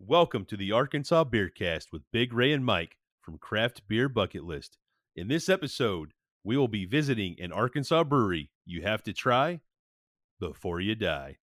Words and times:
Welcome 0.00 0.44
to 0.44 0.56
the 0.56 0.70
Arkansas 0.70 1.24
Beercast 1.24 1.86
with 1.92 2.02
Big 2.12 2.32
Ray 2.32 2.52
and 2.52 2.64
Mike 2.64 2.96
from 3.20 3.36
Craft 3.36 3.82
Beer 3.88 4.08
Bucket 4.08 4.44
List. 4.44 4.78
In 5.16 5.26
this 5.26 5.48
episode, 5.48 6.12
we 6.44 6.56
will 6.56 6.68
be 6.68 6.84
visiting 6.84 7.34
an 7.40 7.50
Arkansas 7.50 8.04
brewery 8.04 8.52
you 8.64 8.82
have 8.82 9.02
to 9.02 9.12
try 9.12 9.60
before 10.38 10.80
you 10.80 10.94
die. 10.94 11.38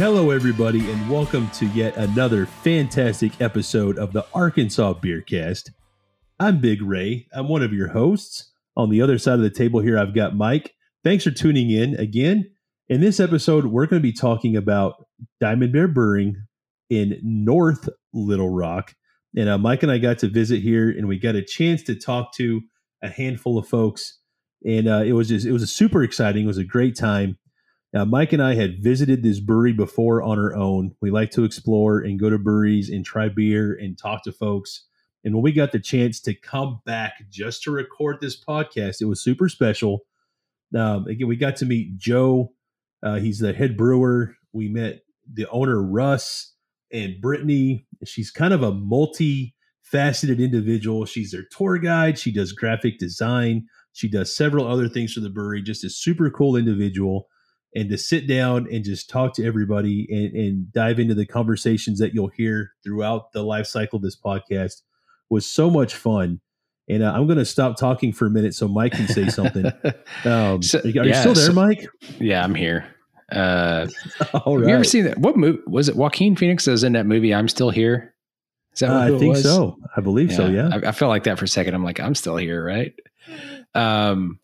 Hello, 0.00 0.30
everybody, 0.30 0.90
and 0.90 1.10
welcome 1.10 1.50
to 1.50 1.66
yet 1.66 1.94
another 1.98 2.46
fantastic 2.46 3.38
episode 3.38 3.98
of 3.98 4.14
the 4.14 4.24
Arkansas 4.32 4.94
Beercast. 4.94 5.72
I'm 6.38 6.58
Big 6.58 6.80
Ray. 6.80 7.28
I'm 7.34 7.48
one 7.48 7.62
of 7.62 7.74
your 7.74 7.88
hosts. 7.88 8.50
On 8.78 8.88
the 8.88 9.02
other 9.02 9.18
side 9.18 9.34
of 9.34 9.42
the 9.42 9.50
table 9.50 9.80
here, 9.80 9.98
I've 9.98 10.14
got 10.14 10.34
Mike. 10.34 10.74
Thanks 11.04 11.24
for 11.24 11.30
tuning 11.30 11.70
in 11.70 11.96
again. 11.96 12.50
In 12.88 13.02
this 13.02 13.20
episode, 13.20 13.66
we're 13.66 13.84
going 13.84 14.00
to 14.00 14.08
be 14.08 14.14
talking 14.14 14.56
about 14.56 15.06
Diamond 15.38 15.74
Bear 15.74 15.86
Brewing 15.86 16.46
in 16.88 17.20
North 17.22 17.86
Little 18.14 18.48
Rock. 18.48 18.94
And 19.36 19.50
uh, 19.50 19.58
Mike 19.58 19.82
and 19.82 19.92
I 19.92 19.98
got 19.98 20.16
to 20.20 20.28
visit 20.28 20.62
here, 20.62 20.88
and 20.88 21.08
we 21.08 21.18
got 21.18 21.34
a 21.34 21.44
chance 21.44 21.82
to 21.82 21.94
talk 21.94 22.32
to 22.36 22.62
a 23.02 23.10
handful 23.10 23.58
of 23.58 23.68
folks. 23.68 24.18
And 24.64 24.88
uh, 24.88 25.02
it 25.04 25.12
was 25.12 25.28
just, 25.28 25.44
it 25.44 25.52
was 25.52 25.62
a 25.62 25.66
super 25.66 26.02
exciting. 26.02 26.44
It 26.44 26.46
was 26.46 26.56
a 26.56 26.64
great 26.64 26.96
time. 26.96 27.36
Now, 27.92 28.04
Mike 28.04 28.32
and 28.32 28.42
I 28.42 28.54
had 28.54 28.82
visited 28.82 29.22
this 29.22 29.40
brewery 29.40 29.72
before 29.72 30.22
on 30.22 30.38
our 30.38 30.54
own. 30.54 30.94
We 31.00 31.10
like 31.10 31.32
to 31.32 31.44
explore 31.44 31.98
and 31.98 32.20
go 32.20 32.30
to 32.30 32.38
breweries 32.38 32.88
and 32.88 33.04
try 33.04 33.28
beer 33.28 33.76
and 33.80 33.98
talk 33.98 34.22
to 34.24 34.32
folks. 34.32 34.84
And 35.24 35.34
when 35.34 35.42
we 35.42 35.52
got 35.52 35.72
the 35.72 35.80
chance 35.80 36.20
to 36.20 36.34
come 36.34 36.80
back 36.86 37.14
just 37.28 37.64
to 37.64 37.72
record 37.72 38.18
this 38.20 38.42
podcast, 38.42 39.02
it 39.02 39.06
was 39.06 39.20
super 39.20 39.48
special. 39.48 40.02
Um, 40.74 41.06
again, 41.08 41.26
we 41.26 41.36
got 41.36 41.56
to 41.56 41.66
meet 41.66 41.98
Joe. 41.98 42.52
Uh, 43.02 43.16
he's 43.16 43.40
the 43.40 43.52
head 43.52 43.76
brewer. 43.76 44.36
We 44.52 44.68
met 44.68 45.00
the 45.32 45.48
owner, 45.48 45.82
Russ, 45.82 46.54
and 46.92 47.20
Brittany. 47.20 47.86
She's 48.04 48.30
kind 48.30 48.54
of 48.54 48.62
a 48.62 48.72
multi-faceted 48.72 50.40
individual. 50.40 51.06
She's 51.06 51.32
their 51.32 51.44
tour 51.50 51.78
guide. 51.78 52.18
She 52.18 52.32
does 52.32 52.52
graphic 52.52 52.98
design. 52.98 53.66
She 53.92 54.08
does 54.08 54.34
several 54.34 54.66
other 54.66 54.88
things 54.88 55.12
for 55.12 55.20
the 55.20 55.28
brewery. 55.28 55.60
Just 55.60 55.84
a 55.84 55.90
super 55.90 56.30
cool 56.30 56.54
individual 56.56 57.26
and 57.74 57.88
to 57.88 57.98
sit 57.98 58.26
down 58.26 58.66
and 58.70 58.84
just 58.84 59.08
talk 59.08 59.34
to 59.34 59.46
everybody 59.46 60.06
and, 60.10 60.34
and 60.34 60.72
dive 60.72 60.98
into 60.98 61.14
the 61.14 61.26
conversations 61.26 61.98
that 62.00 62.14
you'll 62.14 62.28
hear 62.28 62.72
throughout 62.82 63.32
the 63.32 63.42
life 63.42 63.66
cycle 63.66 63.96
of 63.96 64.02
this 64.02 64.16
podcast 64.16 64.82
was 65.28 65.46
so 65.46 65.70
much 65.70 65.94
fun. 65.94 66.40
And 66.88 67.04
uh, 67.04 67.12
I'm 67.12 67.26
going 67.26 67.38
to 67.38 67.44
stop 67.44 67.76
talking 67.76 68.12
for 68.12 68.26
a 68.26 68.30
minute 68.30 68.54
so 68.54 68.66
Mike 68.66 68.92
can 68.92 69.06
say 69.06 69.28
something. 69.28 69.70
Um, 70.24 70.62
so, 70.62 70.80
are 70.80 70.86
you 70.86 71.02
yeah, 71.04 71.20
still 71.20 71.32
there, 71.32 71.46
so, 71.46 71.52
Mike? 71.52 71.86
Yeah, 72.18 72.44
I'm 72.44 72.54
here. 72.54 72.84
Uh, 73.32 73.86
All 74.34 74.56
right. 74.56 74.62
Have 74.62 74.68
you 74.68 74.74
ever 74.74 74.84
seen 74.84 75.04
that? 75.04 75.18
What 75.18 75.36
movie 75.36 75.60
was 75.66 75.88
it? 75.88 75.96
Joaquin 75.96 76.36
Phoenix 76.36 76.66
was 76.66 76.84
in 76.84 76.92
that 76.92 77.06
movie. 77.06 77.32
I'm 77.34 77.48
still 77.48 77.70
here. 77.70 78.14
Is 78.74 78.80
that 78.80 78.90
uh, 78.90 78.98
I 78.98 79.18
think 79.18 79.34
was? 79.34 79.42
so. 79.42 79.78
I 79.96 80.00
believe 80.00 80.30
yeah. 80.30 80.36
so. 80.36 80.46
Yeah. 80.48 80.68
I, 80.72 80.88
I 80.88 80.92
felt 80.92 81.08
like 81.08 81.24
that 81.24 81.38
for 81.38 81.46
a 81.46 81.48
second. 81.48 81.74
I'm 81.74 81.84
like, 81.84 82.00
I'm 82.00 82.14
still 82.14 82.36
here, 82.36 82.62
right? 82.62 82.92
Um, 83.74 84.40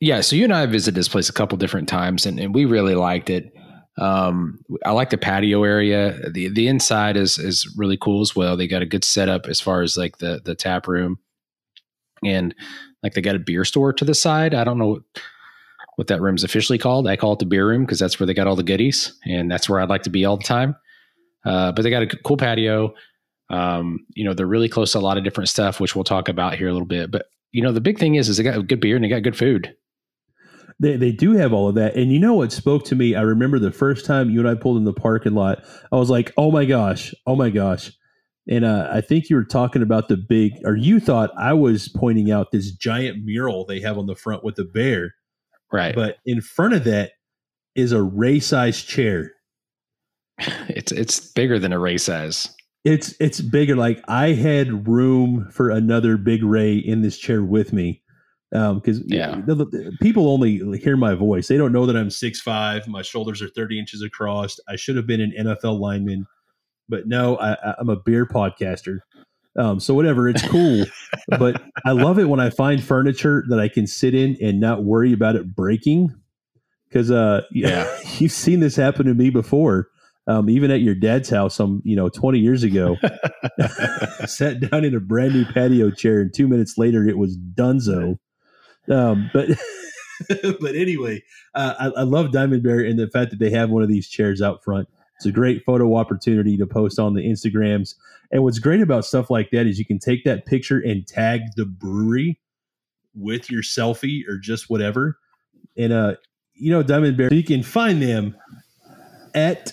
yeah, 0.00 0.20
so 0.20 0.36
you 0.36 0.44
and 0.44 0.52
I 0.52 0.66
visited 0.66 0.94
this 0.94 1.08
place 1.08 1.28
a 1.28 1.32
couple 1.32 1.56
different 1.58 1.88
times, 1.88 2.26
and, 2.26 2.38
and 2.38 2.54
we 2.54 2.64
really 2.64 2.94
liked 2.94 3.30
it. 3.30 3.52
Um, 3.98 4.60
I 4.84 4.90
like 4.92 5.10
the 5.10 5.16
patio 5.16 5.64
area. 5.64 6.18
the 6.30 6.48
The 6.48 6.68
inside 6.68 7.16
is 7.16 7.38
is 7.38 7.72
really 7.78 7.96
cool 7.96 8.20
as 8.20 8.36
well. 8.36 8.56
They 8.56 8.66
got 8.66 8.82
a 8.82 8.86
good 8.86 9.04
setup 9.04 9.46
as 9.46 9.60
far 9.60 9.82
as 9.82 9.96
like 9.96 10.18
the 10.18 10.40
the 10.44 10.54
tap 10.54 10.86
room, 10.86 11.18
and 12.22 12.54
like 13.02 13.14
they 13.14 13.22
got 13.22 13.36
a 13.36 13.40
beer 13.40 13.64
store 13.64 13.92
to 13.94 14.04
the 14.04 14.14
side. 14.14 14.54
I 14.54 14.64
don't 14.64 14.78
know 14.78 15.00
what 15.96 16.08
that 16.08 16.20
room's 16.20 16.44
officially 16.44 16.78
called. 16.78 17.08
I 17.08 17.16
call 17.16 17.32
it 17.32 17.38
the 17.38 17.46
beer 17.46 17.66
room 17.66 17.84
because 17.84 17.98
that's 17.98 18.20
where 18.20 18.26
they 18.26 18.34
got 18.34 18.46
all 18.46 18.56
the 18.56 18.62
goodies, 18.62 19.18
and 19.24 19.50
that's 19.50 19.68
where 19.68 19.80
I'd 19.80 19.88
like 19.88 20.02
to 20.02 20.10
be 20.10 20.26
all 20.26 20.36
the 20.36 20.44
time. 20.44 20.76
Uh, 21.46 21.72
but 21.72 21.82
they 21.82 21.90
got 21.90 22.02
a 22.02 22.06
cool 22.06 22.36
patio. 22.36 22.92
Um, 23.48 24.04
you 24.14 24.24
know, 24.24 24.34
they're 24.34 24.46
really 24.46 24.68
close 24.68 24.92
to 24.92 24.98
a 24.98 25.00
lot 25.00 25.16
of 25.16 25.24
different 25.24 25.48
stuff, 25.48 25.80
which 25.80 25.94
we'll 25.94 26.04
talk 26.04 26.28
about 26.28 26.56
here 26.56 26.68
a 26.68 26.72
little 26.72 26.86
bit. 26.86 27.10
But 27.10 27.26
you 27.52 27.62
know, 27.62 27.72
the 27.72 27.80
big 27.80 27.98
thing 27.98 28.16
is, 28.16 28.28
is 28.28 28.36
they 28.36 28.42
got 28.42 28.66
good 28.66 28.80
beer 28.80 28.96
and 28.96 29.04
they 29.04 29.08
got 29.08 29.22
good 29.22 29.36
food. 29.36 29.74
They, 30.78 30.96
they 30.96 31.12
do 31.12 31.32
have 31.32 31.52
all 31.52 31.68
of 31.68 31.74
that. 31.76 31.96
And 31.96 32.12
you 32.12 32.18
know 32.18 32.34
what 32.34 32.52
spoke 32.52 32.84
to 32.86 32.94
me? 32.94 33.14
I 33.14 33.22
remember 33.22 33.58
the 33.58 33.70
first 33.70 34.04
time 34.04 34.30
you 34.30 34.40
and 34.40 34.48
I 34.48 34.54
pulled 34.54 34.76
in 34.76 34.84
the 34.84 34.92
parking 34.92 35.34
lot, 35.34 35.64
I 35.90 35.96
was 35.96 36.10
like, 36.10 36.32
oh 36.36 36.50
my 36.50 36.64
gosh, 36.64 37.14
oh 37.26 37.34
my 37.34 37.50
gosh. 37.50 37.92
And 38.48 38.64
uh, 38.64 38.88
I 38.92 39.00
think 39.00 39.28
you 39.28 39.36
were 39.36 39.44
talking 39.44 39.82
about 39.82 40.08
the 40.08 40.16
big, 40.16 40.52
or 40.64 40.76
you 40.76 41.00
thought 41.00 41.30
I 41.36 41.52
was 41.54 41.88
pointing 41.88 42.30
out 42.30 42.52
this 42.52 42.70
giant 42.70 43.24
mural 43.24 43.64
they 43.64 43.80
have 43.80 43.98
on 43.98 44.06
the 44.06 44.14
front 44.14 44.44
with 44.44 44.56
the 44.56 44.64
bear. 44.64 45.14
Right. 45.72 45.94
But 45.94 46.18
in 46.24 46.40
front 46.40 46.74
of 46.74 46.84
that 46.84 47.12
is 47.74 47.92
a 47.92 48.02
Ray 48.02 48.40
size 48.40 48.82
chair. 48.82 49.32
It's 50.68 50.92
it's 50.92 51.18
bigger 51.32 51.58
than 51.58 51.72
a 51.72 51.78
Ray 51.78 51.96
size. 51.96 52.54
It's 52.84 53.14
it's 53.18 53.40
bigger. 53.40 53.74
Like 53.74 54.04
I 54.06 54.32
had 54.32 54.86
room 54.86 55.48
for 55.50 55.70
another 55.70 56.16
big 56.18 56.44
Ray 56.44 56.76
in 56.76 57.00
this 57.00 57.18
chair 57.18 57.42
with 57.42 57.72
me 57.72 58.02
because 58.74 58.98
um, 58.98 59.04
yeah, 59.06 59.40
the, 59.44 59.54
the, 59.54 59.96
people 60.00 60.28
only 60.28 60.78
hear 60.78 60.96
my 60.96 61.14
voice. 61.14 61.48
They 61.48 61.56
don't 61.56 61.72
know 61.72 61.84
that 61.86 61.96
I'm 61.96 62.10
six 62.10 62.40
five. 62.40 62.86
My 62.88 63.02
shoulders 63.02 63.42
are 63.42 63.48
30 63.48 63.78
inches 63.78 64.02
across. 64.02 64.58
I 64.68 64.76
should 64.76 64.96
have 64.96 65.06
been 65.06 65.20
an 65.20 65.32
NFL 65.38 65.78
lineman, 65.78 66.26
but 66.88 67.06
no, 67.06 67.36
I, 67.36 67.74
am 67.78 67.88
a 67.88 67.96
beer 67.96 68.26
podcaster. 68.26 69.00
Um, 69.58 69.80
so 69.80 69.94
whatever, 69.94 70.28
it's 70.28 70.46
cool. 70.46 70.84
but 71.28 71.62
I 71.84 71.92
love 71.92 72.18
it 72.18 72.28
when 72.28 72.40
I 72.40 72.50
find 72.50 72.82
furniture 72.82 73.44
that 73.48 73.58
I 73.58 73.68
can 73.68 73.86
sit 73.86 74.14
in 74.14 74.36
and 74.40 74.60
not 74.60 74.84
worry 74.84 75.12
about 75.12 75.36
it 75.36 75.54
breaking. 75.54 76.14
Because 76.88 77.10
uh, 77.10 77.42
yeah, 77.50 77.86
you've 78.18 78.32
seen 78.32 78.60
this 78.60 78.76
happen 78.76 79.06
to 79.06 79.14
me 79.14 79.30
before. 79.30 79.88
Um, 80.28 80.50
even 80.50 80.72
at 80.72 80.80
your 80.80 80.96
dad's 80.96 81.30
house, 81.30 81.54
some 81.54 81.82
you 81.84 81.94
know, 81.94 82.08
20 82.08 82.40
years 82.40 82.64
ago, 82.64 82.96
sat 84.26 84.58
down 84.58 84.84
in 84.84 84.92
a 84.94 84.98
brand 84.98 85.34
new 85.34 85.44
patio 85.44 85.92
chair, 85.92 86.20
and 86.20 86.34
two 86.34 86.48
minutes 86.48 86.76
later, 86.76 87.06
it 87.06 87.16
was 87.16 87.38
Dunzo. 87.38 88.18
Um, 88.90 89.30
but 89.32 89.48
but 90.60 90.74
anyway, 90.74 91.22
uh, 91.54 91.74
I, 91.78 92.00
I, 92.00 92.02
love 92.02 92.32
Diamond 92.32 92.62
Bear 92.62 92.80
and 92.80 92.98
the 92.98 93.08
fact 93.08 93.30
that 93.30 93.38
they 93.38 93.50
have 93.50 93.70
one 93.70 93.82
of 93.82 93.88
these 93.88 94.08
chairs 94.08 94.40
out 94.40 94.64
front. 94.64 94.88
It's 95.16 95.26
a 95.26 95.32
great 95.32 95.64
photo 95.64 95.96
opportunity 95.96 96.56
to 96.56 96.66
post 96.66 96.98
on 96.98 97.14
the 97.14 97.22
Instagrams. 97.22 97.94
And 98.30 98.42
what's 98.42 98.58
great 98.58 98.80
about 98.80 99.04
stuff 99.04 99.30
like 99.30 99.50
that 99.50 99.66
is 99.66 99.78
you 99.78 99.86
can 99.86 99.98
take 99.98 100.24
that 100.24 100.46
picture 100.46 100.78
and 100.78 101.06
tag 101.06 101.40
the 101.56 101.64
brewery 101.64 102.38
with 103.14 103.50
your 103.50 103.62
selfie 103.62 104.22
or 104.28 104.38
just 104.38 104.68
whatever. 104.68 105.18
And 105.76 105.92
uh, 105.92 106.14
you 106.54 106.70
know, 106.70 106.82
Diamond 106.82 107.16
Bear, 107.16 107.32
you 107.32 107.44
can 107.44 107.62
find 107.62 108.02
them 108.02 108.36
at 109.34 109.72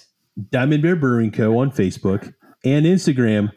Diamond 0.49 0.83
Bear 0.83 0.95
Brewing 0.95 1.31
Co. 1.31 1.57
on 1.57 1.71
Facebook 1.71 2.33
and 2.63 2.85
Instagram, 2.85 3.51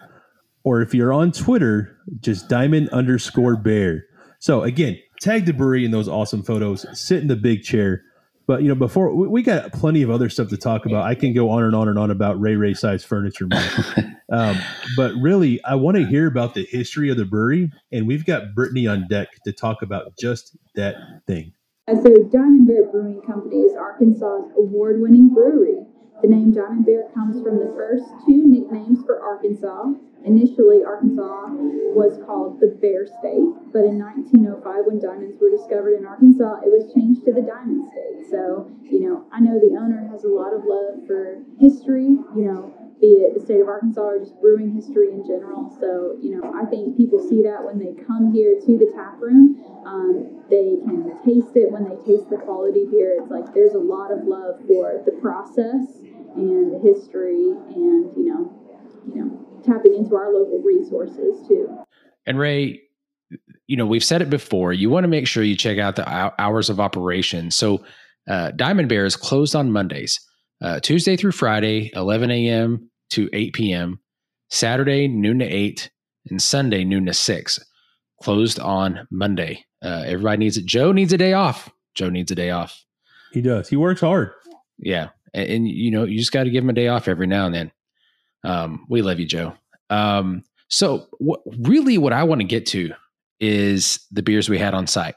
or 0.64 0.82
if 0.82 0.94
you're 0.94 1.12
on 1.12 1.32
Twitter, 1.32 1.96
just 2.20 2.48
Diamond 2.48 2.88
underscore 2.90 3.56
Bear. 3.56 4.06
So 4.38 4.62
again, 4.62 4.98
tag 5.20 5.46
the 5.46 5.52
brewery 5.52 5.84
in 5.84 5.90
those 5.90 6.08
awesome 6.08 6.42
photos. 6.42 6.86
Sit 6.98 7.20
in 7.20 7.28
the 7.28 7.36
big 7.36 7.62
chair. 7.62 8.02
But 8.46 8.62
you 8.62 8.68
know, 8.68 8.74
before 8.74 9.12
we, 9.14 9.26
we 9.26 9.42
got 9.42 9.72
plenty 9.72 10.02
of 10.02 10.10
other 10.10 10.28
stuff 10.28 10.48
to 10.50 10.56
talk 10.56 10.86
about. 10.86 11.04
I 11.04 11.14
can 11.14 11.32
go 11.32 11.50
on 11.50 11.64
and 11.64 11.74
on 11.74 11.88
and 11.88 11.98
on 11.98 12.10
about 12.10 12.40
Ray 12.40 12.54
Ray 12.54 12.74
size 12.74 13.04
furniture. 13.04 13.48
um, 14.32 14.56
but 14.96 15.12
really, 15.20 15.62
I 15.64 15.74
want 15.74 15.96
to 15.96 16.06
hear 16.06 16.28
about 16.28 16.54
the 16.54 16.64
history 16.64 17.10
of 17.10 17.16
the 17.16 17.24
brewery, 17.24 17.72
and 17.90 18.06
we've 18.06 18.24
got 18.24 18.54
Brittany 18.54 18.86
on 18.86 19.08
deck 19.08 19.28
to 19.44 19.52
talk 19.52 19.82
about 19.82 20.16
just 20.18 20.56
that 20.76 20.94
thing. 21.26 21.52
So, 21.88 22.02
Diamond 22.32 22.66
Bear 22.66 22.84
Brewing 22.90 23.22
Company 23.22 23.60
is 23.60 23.76
Arkansas's 23.76 24.52
award-winning 24.56 25.32
brewery. 25.32 25.86
The 26.22 26.28
name 26.28 26.52
Diamond 26.52 26.86
Bear 26.86 27.08
comes 27.14 27.42
from 27.42 27.58
the 27.58 27.72
first 27.76 28.04
two 28.24 28.46
nicknames 28.48 29.04
for 29.04 29.20
Arkansas. 29.20 29.92
Initially, 30.24 30.82
Arkansas 30.82 31.52
was 31.92 32.18
called 32.24 32.58
the 32.58 32.72
Bear 32.80 33.06
State, 33.06 33.52
but 33.70 33.84
in 33.84 34.00
1905, 34.00 34.64
when 34.86 34.98
diamonds 34.98 35.36
were 35.40 35.52
discovered 35.52 35.92
in 35.92 36.06
Arkansas, 36.06 36.64
it 36.64 36.72
was 36.72 36.90
changed 36.96 37.24
to 37.26 37.32
the 37.32 37.42
Diamond 37.42 37.84
State. 37.92 38.26
So, 38.30 38.72
you 38.82 39.06
know, 39.06 39.24
I 39.30 39.40
know 39.40 39.60
the 39.60 39.76
owner 39.76 40.08
has 40.10 40.24
a 40.24 40.32
lot 40.32 40.56
of 40.56 40.64
love 40.64 41.06
for 41.06 41.44
history, 41.60 42.16
you 42.34 42.44
know, 42.48 42.72
be 43.00 43.24
it 43.24 43.34
the 43.34 43.40
state 43.44 43.60
of 43.60 43.68
Arkansas 43.68 44.00
or 44.00 44.18
just 44.18 44.40
brewing 44.40 44.74
history 44.74 45.12
in 45.12 45.26
general. 45.26 45.70
So, 45.80 46.16
you 46.22 46.36
know, 46.36 46.52
I 46.54 46.64
think 46.64 46.96
people 46.96 47.20
see 47.20 47.42
that 47.42 47.64
when 47.64 47.78
they 47.78 47.92
come 48.04 48.32
here 48.32 48.58
to 48.58 48.78
the 48.78 48.90
tap 48.94 49.20
room. 49.20 49.62
Um, 49.86 50.42
they 50.50 50.78
can 50.84 51.14
taste 51.24 51.54
it 51.54 51.70
when 51.70 51.84
they 51.84 51.96
taste 52.04 52.30
the 52.30 52.38
quality 52.38 52.86
beer. 52.90 53.18
It's 53.20 53.30
like 53.30 53.54
there's 53.54 53.74
a 53.74 53.78
lot 53.78 54.10
of 54.10 54.24
love 54.24 54.58
for 54.66 55.02
the 55.04 55.12
process 55.20 56.02
and 56.34 56.74
the 56.74 56.80
history 56.82 57.50
and, 57.74 58.10
you 58.16 58.26
know, 58.26 58.52
you 59.06 59.22
know, 59.22 59.62
tapping 59.64 59.94
into 59.94 60.16
our 60.16 60.32
local 60.32 60.60
resources 60.62 61.46
too. 61.46 61.78
And 62.26 62.38
Ray, 62.38 62.82
you 63.66 63.76
know, 63.76 63.86
we've 63.86 64.04
said 64.04 64.22
it 64.22 64.30
before. 64.30 64.72
You 64.72 64.90
want 64.90 65.04
to 65.04 65.08
make 65.08 65.26
sure 65.26 65.42
you 65.42 65.56
check 65.56 65.78
out 65.78 65.96
the 65.96 66.08
hours 66.40 66.70
of 66.70 66.80
operation. 66.80 67.50
So, 67.50 67.84
uh, 68.28 68.50
Diamond 68.52 68.88
Bear 68.88 69.04
is 69.04 69.14
closed 69.14 69.54
on 69.54 69.70
Mondays, 69.70 70.18
uh, 70.62 70.80
Tuesday 70.80 71.16
through 71.16 71.32
Friday, 71.32 71.90
11 71.94 72.30
a.m. 72.30 72.90
to 73.10 73.28
8 73.32 73.52
p.m., 73.52 74.00
Saturday, 74.48 75.08
noon 75.08 75.40
to 75.40 75.44
8, 75.44 75.90
and 76.30 76.40
Sunday, 76.40 76.84
noon 76.84 77.06
to 77.06 77.14
6. 77.14 77.60
Closed 78.22 78.58
on 78.58 79.06
Monday. 79.10 79.64
Uh, 79.82 80.04
everybody 80.06 80.38
needs 80.38 80.56
it. 80.56 80.64
Joe 80.64 80.92
needs 80.92 81.12
a 81.12 81.18
day 81.18 81.32
off. 81.32 81.70
Joe 81.94 82.08
needs 82.08 82.30
a 82.30 82.34
day 82.34 82.50
off. 82.50 82.84
He 83.32 83.42
does. 83.42 83.68
He 83.68 83.76
works 83.76 84.00
hard. 84.00 84.32
Yeah. 84.78 85.10
And, 85.34 85.50
and 85.50 85.68
you 85.68 85.90
know, 85.90 86.04
you 86.04 86.18
just 86.18 86.32
got 86.32 86.44
to 86.44 86.50
give 86.50 86.64
him 86.64 86.70
a 86.70 86.74
day 86.74 86.88
off 86.88 87.08
every 87.08 87.26
now 87.26 87.46
and 87.46 87.54
then. 87.54 87.72
Um, 88.44 88.86
we 88.88 89.02
love 89.02 89.18
you, 89.20 89.26
Joe. 89.26 89.54
Um, 89.90 90.44
so, 90.68 91.06
what, 91.18 91.40
really, 91.58 91.98
what 91.98 92.12
I 92.12 92.24
want 92.24 92.40
to 92.40 92.46
get 92.46 92.66
to 92.66 92.92
is 93.40 94.00
the 94.10 94.22
beers 94.22 94.48
we 94.48 94.58
had 94.58 94.74
on 94.74 94.86
site. 94.86 95.16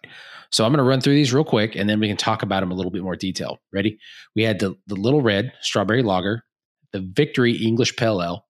So 0.51 0.66
I'm 0.66 0.72
going 0.72 0.80
to 0.80 0.84
run 0.84 1.01
through 1.01 1.13
these 1.13 1.34
real 1.34 1.44
quick, 1.44 1.75
and 1.75 1.90
then 1.90 2.00
we 2.00 2.07
can 2.07 2.18
talk 2.18 2.42
about 2.42 2.62
them 2.62 2.72
a 2.72 2.74
little 2.74 2.92
bit 2.92 3.04
more 3.04 3.16
detail. 3.16 3.60
Ready? 3.72 4.00
We 4.36 4.44
had 4.44 4.60
the 4.60 4.75
the 4.88 4.96
Little 4.96 5.22
Red 5.22 5.54
Strawberry 5.62 6.04
Lager, 6.04 6.44
the 6.92 7.01
Victory 7.01 7.56
English 7.56 7.96
Pale 7.96 8.22
Ale, 8.22 8.46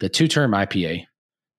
the 0.00 0.08
Two 0.08 0.28
Term 0.28 0.52
IPA, 0.52 1.04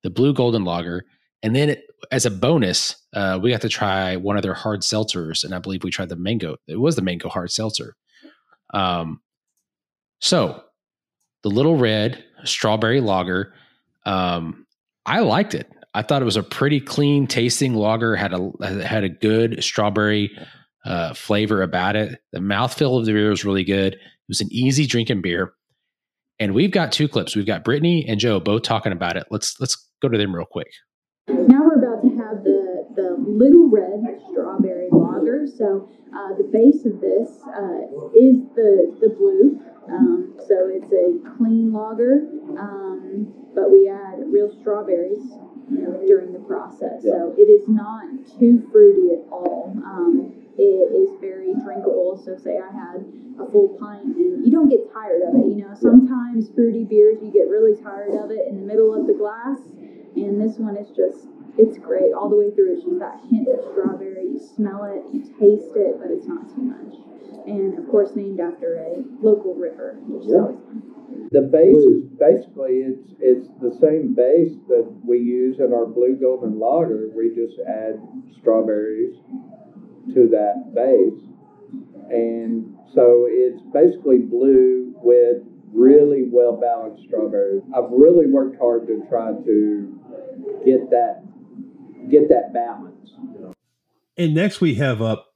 the 0.03 0.09
Blue 0.09 0.33
Golden 0.33 0.65
Lager, 0.65 1.05
and 1.43 1.55
then 1.55 1.69
it, 1.69 1.85
as 2.11 2.25
a 2.25 2.31
bonus, 2.31 2.95
uh, 3.13 3.39
we 3.41 3.51
got 3.51 3.61
to 3.61 3.69
try 3.69 4.15
one 4.15 4.37
of 4.37 4.43
their 4.43 4.53
hard 4.53 4.81
seltzers, 4.81 5.43
and 5.43 5.55
I 5.55 5.59
believe 5.59 5.83
we 5.83 5.91
tried 5.91 6.09
the 6.09 6.15
mango. 6.15 6.57
It 6.67 6.79
was 6.79 6.95
the 6.95 7.01
mango 7.01 7.29
hard 7.29 7.51
seltzer. 7.51 7.95
Um, 8.73 9.21
so 10.19 10.63
the 11.43 11.49
Little 11.49 11.77
Red 11.77 12.23
Strawberry 12.43 13.01
Lager, 13.01 13.53
um, 14.05 14.65
I 15.05 15.19
liked 15.19 15.53
it. 15.55 15.67
I 15.93 16.01
thought 16.01 16.21
it 16.21 16.25
was 16.25 16.37
a 16.37 16.43
pretty 16.43 16.79
clean 16.79 17.27
tasting 17.27 17.73
lager. 17.73 18.15
had 18.15 18.33
a 18.33 18.85
had 18.85 19.03
a 19.03 19.09
good 19.09 19.63
strawberry 19.63 20.31
uh, 20.85 21.13
flavor 21.13 21.61
about 21.61 21.95
it. 21.95 22.19
The 22.31 22.39
mouthfeel 22.39 22.99
of 22.99 23.05
the 23.05 23.13
beer 23.13 23.29
was 23.29 23.45
really 23.45 23.63
good. 23.63 23.93
It 23.93 23.99
was 24.27 24.41
an 24.41 24.47
easy 24.51 24.85
drinking 24.85 25.21
beer. 25.21 25.53
And 26.39 26.53
we've 26.53 26.71
got 26.71 26.91
two 26.91 27.07
clips. 27.07 27.35
We've 27.35 27.45
got 27.45 27.63
Brittany 27.63 28.05
and 28.07 28.19
Joe 28.19 28.39
both 28.39 28.63
talking 28.63 28.91
about 28.91 29.17
it. 29.17 29.25
Let's 29.29 29.59
let's 29.59 29.75
go 30.01 30.07
to 30.07 30.17
them 30.17 30.35
real 30.35 30.45
quick. 30.45 30.69
Now 31.27 31.61
we're 31.61 31.77
about 31.77 32.01
to 32.03 32.09
have 32.17 32.43
the 32.43 32.87
the 32.95 33.15
little 33.19 33.69
red 33.69 34.01
strawberry 34.31 34.87
lager. 34.91 35.45
So 35.45 35.89
uh, 36.15 36.35
the 36.37 36.49
base 36.51 36.85
of 36.85 36.99
this 37.01 37.29
uh, 37.45 37.83
is 38.15 38.47
the 38.55 38.97
the 39.01 39.09
blue. 39.17 39.59
Um, 39.91 40.35
so 40.47 40.69
it's 40.71 40.91
a 40.93 41.37
clean 41.37 41.73
lager, 41.73 42.21
um, 42.57 43.33
but 43.53 43.71
we 43.71 43.89
add 43.89 44.23
real 44.31 44.55
strawberries 44.61 45.25
you 45.71 45.87
know, 45.87 46.03
during 46.05 46.33
the 46.33 46.39
process. 46.39 47.01
Yeah. 47.03 47.11
So 47.11 47.35
it 47.37 47.47
is 47.47 47.67
not 47.67 48.05
too 48.39 48.67
fruity 48.71 49.15
at 49.15 49.23
all. 49.31 49.73
Um, 49.85 50.33
it 50.57 50.91
is 50.91 51.15
very 51.19 51.53
drinkable. 51.63 52.21
So 52.23 52.35
say 52.37 52.59
I 52.59 52.71
had 52.71 53.01
a 53.39 53.49
full 53.49 53.77
pint 53.79 54.15
and 54.15 54.45
you 54.45 54.51
don't 54.51 54.69
get 54.69 54.91
tired 54.91 55.23
of 55.23 55.35
it. 55.35 55.47
You 55.47 55.63
know, 55.63 55.73
sometimes 55.79 56.51
fruity 56.53 56.83
beers 56.83 57.17
you 57.23 57.31
get 57.31 57.47
really 57.47 57.79
tired 57.81 58.13
of 58.19 58.31
it 58.31 58.47
in 58.47 58.59
the 58.59 58.67
middle 58.67 58.93
of 58.93 59.07
the 59.07 59.13
glass, 59.13 59.59
and 60.15 60.39
this 60.39 60.59
one 60.59 60.75
is 60.75 60.91
just 60.91 61.27
it's 61.57 61.77
great 61.77 62.13
all 62.13 62.29
the 62.29 62.35
way 62.35 62.51
through. 62.51 62.75
It's 62.75 62.83
just 62.83 62.99
that 62.99 63.19
hint 63.29 63.47
of 63.47 63.63
strawberry. 63.71 64.35
You 64.35 64.39
smell 64.39 64.83
it, 64.85 65.03
you 65.13 65.23
taste 65.39 65.75
it, 65.75 65.99
but 65.99 66.11
it's 66.11 66.27
not 66.27 66.47
too 66.53 66.61
much. 66.61 66.95
And 67.47 67.79
of 67.79 67.89
course, 67.89 68.15
named 68.15 68.39
after 68.39 68.75
a 68.75 69.03
local 69.21 69.55
river, 69.55 69.97
which 70.05 70.27
is 70.27 70.33
always 70.33 70.59
fun. 70.67 70.90
The 71.31 71.41
base 71.41 71.77
is 71.77 72.03
basically 72.19 72.83
it's 72.83 73.13
it's 73.19 73.47
the 73.61 73.77
same 73.81 74.13
base 74.13 74.53
that 74.67 74.85
we 75.05 75.19
use 75.19 75.59
in 75.59 75.73
our 75.73 75.85
blue 75.85 76.17
golden 76.19 76.59
lager. 76.59 77.09
We 77.15 77.29
just 77.29 77.59
add 77.67 77.99
strawberries 78.39 79.15
to 80.13 80.27
that 80.29 80.73
base, 80.75 81.21
and 82.09 82.75
so 82.93 83.27
it's 83.29 83.61
basically 83.73 84.19
blue 84.19 84.93
with 85.01 85.43
really 85.73 86.27
well 86.29 86.57
balanced 86.57 87.03
strawberries. 87.07 87.63
I've 87.75 87.91
really 87.91 88.27
worked 88.27 88.57
hard 88.59 88.87
to 88.87 89.03
try 89.09 89.31
to 89.31 89.99
get 90.65 90.89
that 90.89 91.23
get 92.09 92.29
that 92.29 92.53
balance. 92.53 93.11
And 94.17 94.33
next 94.33 94.61
we 94.61 94.75
have 94.75 95.01
up 95.01 95.27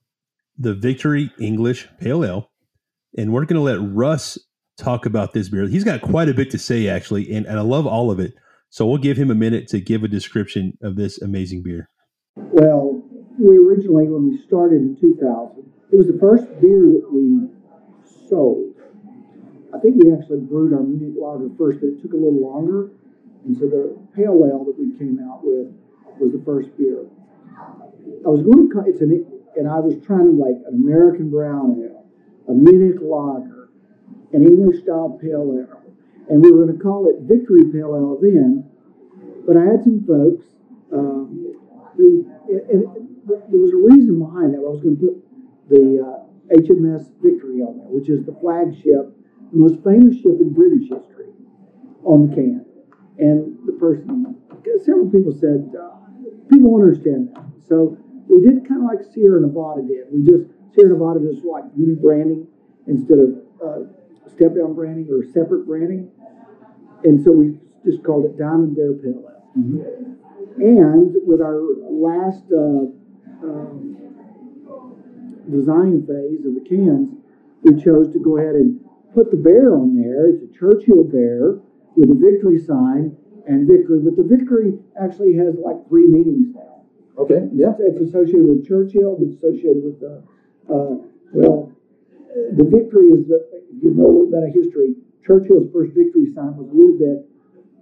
the 0.57 0.73
Victory 0.73 1.31
English 1.39 1.87
Pale 1.99 2.25
Ale, 2.25 2.51
and 3.17 3.31
we're 3.31 3.45
going 3.45 3.55
to 3.55 3.61
let 3.61 3.79
Russ 3.79 4.37
talk 4.77 5.05
about 5.05 5.33
this 5.33 5.49
beer. 5.49 5.67
He's 5.67 5.83
got 5.83 6.01
quite 6.01 6.29
a 6.29 6.33
bit 6.33 6.51
to 6.51 6.57
say, 6.57 6.87
actually, 6.87 7.31
and, 7.33 7.45
and 7.45 7.57
I 7.57 7.61
love 7.61 7.87
all 7.87 8.11
of 8.11 8.19
it. 8.19 8.33
So 8.69 8.85
we'll 8.85 8.97
give 8.97 9.17
him 9.17 9.31
a 9.31 9.35
minute 9.35 9.67
to 9.69 9.79
give 9.79 10.03
a 10.03 10.07
description 10.07 10.77
of 10.81 10.95
this 10.95 11.21
amazing 11.21 11.63
beer. 11.63 11.89
Well, 12.35 13.01
we 13.39 13.57
originally, 13.57 14.07
when 14.09 14.29
we 14.29 14.37
started 14.45 14.81
in 14.81 14.97
2000, 14.99 15.71
it 15.91 15.95
was 15.95 16.07
the 16.07 16.19
first 16.19 16.45
beer 16.59 16.91
that 16.91 17.07
we 17.11 17.47
sold. 18.27 18.75
I 19.73 19.79
think 19.79 20.03
we 20.03 20.11
actually 20.11 20.41
brewed 20.41 20.73
our 20.73 20.83
Munich 20.83 21.15
lager 21.17 21.49
first, 21.57 21.79
but 21.79 21.87
it 21.87 22.01
took 22.01 22.13
a 22.13 22.15
little 22.15 22.41
longer. 22.41 22.91
And 23.45 23.55
so 23.57 23.67
the 23.67 23.97
pale 24.15 24.43
ale 24.43 24.65
that 24.65 24.75
we 24.77 24.97
came 24.97 25.19
out 25.23 25.41
with 25.43 25.71
was 26.19 26.31
the 26.31 26.41
first 26.43 26.75
beer. 26.77 27.05
I 28.25 28.29
was 28.29 28.41
going 28.41 28.69
to, 28.69 28.83
it's 28.87 29.01
an, 29.01 29.25
and 29.55 29.69
I 29.69 29.79
was 29.79 29.95
trying 30.05 30.25
to 30.25 30.35
like 30.35 30.59
an 30.67 30.75
American 30.83 31.29
brown 31.29 31.79
ale, 31.79 32.05
a 32.49 32.53
Munich 32.53 32.99
lager, 33.01 33.54
an 34.35 34.43
English 34.43 34.83
style 34.83 35.17
pale 35.21 35.47
ale. 35.55 35.85
And 36.29 36.43
we 36.43 36.51
were 36.51 36.65
going 36.65 36.75
to 36.75 36.83
call 36.83 37.07
it 37.07 37.21
Victory 37.23 37.71
Pale 37.71 37.95
Ale 37.95 38.17
then. 38.19 38.65
But 39.45 39.57
I 39.57 39.63
had 39.63 39.83
some 39.83 40.03
folks 40.03 40.43
um, 40.91 41.53
who, 41.95 42.25
and 42.49 42.83
there 43.27 43.61
was 43.61 43.71
a 43.71 43.81
reason 43.81 44.19
behind 44.19 44.53
that. 44.53 44.65
I 44.65 44.69
was 44.69 44.81
going 44.81 44.97
to 44.97 45.03
put 45.05 45.15
the 45.69 46.01
uh, 46.01 46.25
HMS 46.49 47.13
Victory 47.21 47.61
on 47.61 47.77
there, 47.77 47.89
which 47.93 48.09
is 48.09 48.25
the 48.25 48.33
flagship, 48.41 49.13
the 49.53 49.57
most 49.57 49.81
famous 49.85 50.17
ship 50.17 50.41
in 50.41 50.49
British 50.53 50.89
history, 50.89 51.29
on 52.03 52.29
the 52.29 52.35
can. 52.35 52.65
And 53.21 53.57
the 53.65 53.77
person, 53.77 54.35
several 54.83 55.09
people 55.13 55.31
said, 55.31 55.69
uh, 55.77 56.09
people 56.49 56.73
won't 56.73 56.89
understand 56.89 57.29
that. 57.33 57.45
So 57.69 57.97
we 58.27 58.41
did 58.41 58.67
kind 58.67 58.81
of 58.81 58.89
like 58.89 59.05
Sierra 59.13 59.39
Nevada 59.39 59.85
did. 59.85 60.09
We 60.09 60.25
just, 60.25 60.49
Sierra 60.73 60.97
Nevada 60.97 61.21
just 61.21 61.45
like 61.45 61.69
unit 61.77 62.01
branding 62.01 62.49
instead 62.89 63.21
of 63.21 63.29
uh, 63.61 63.79
step 64.27 64.55
down 64.55 64.73
branding 64.73 65.07
or 65.11 65.23
separate 65.31 65.65
branding. 65.65 66.11
And 67.03 67.23
so 67.23 67.31
we 67.31 67.59
just 67.83 68.03
called 68.03 68.25
it 68.25 68.37
Diamond 68.37 68.75
Bear 68.75 68.93
Pale 68.93 69.23
Ale. 69.23 69.41
Mm-hmm. 69.57 70.61
And 70.61 71.15
with 71.25 71.41
our 71.41 71.61
last 71.83 72.43
uh, 72.51 72.89
um, 73.45 73.97
design 75.51 76.01
phase 76.07 76.45
of 76.45 76.55
the 76.55 76.65
cans, 76.67 77.11
we 77.63 77.81
chose 77.81 78.11
to 78.13 78.19
go 78.19 78.37
ahead 78.37 78.55
and 78.55 78.79
put 79.13 79.31
the 79.31 79.37
bear 79.37 79.75
on 79.75 79.95
there. 79.95 80.27
It's 80.27 80.43
a 80.43 80.51
Churchill 80.57 81.03
bear 81.03 81.59
with 81.95 82.09
a 82.09 82.15
victory 82.15 82.59
sign 82.59 83.15
and 83.47 83.67
victory, 83.67 83.99
but 84.03 84.15
the 84.17 84.23
victory 84.23 84.79
actually 85.01 85.35
has 85.37 85.55
like 85.63 85.77
three 85.87 86.07
meanings 86.07 86.55
now. 86.55 86.83
Okay, 87.17 87.47
yeah. 87.53 87.71
It's, 87.79 88.01
associated 88.01 88.47
with 88.47 88.67
Churchill, 88.67 89.17
it's 89.21 89.37
associated 89.37 89.83
with 89.83 89.99
the, 89.99 90.23
uh, 90.67 90.99
well, 91.31 91.71
the 92.35 92.67
victory 92.67 93.15
is 93.15 93.23
the, 93.31 93.39
you 93.79 93.95
know 93.95 94.11
a 94.11 94.11
little 94.11 94.31
bit 94.31 94.43
of 94.43 94.51
history. 94.51 94.99
Churchill's 95.23 95.71
first 95.71 95.95
victory 95.95 96.27
sign 96.35 96.59
was 96.59 96.67
a 96.67 96.75
little 96.75 96.99
bit 96.99 97.23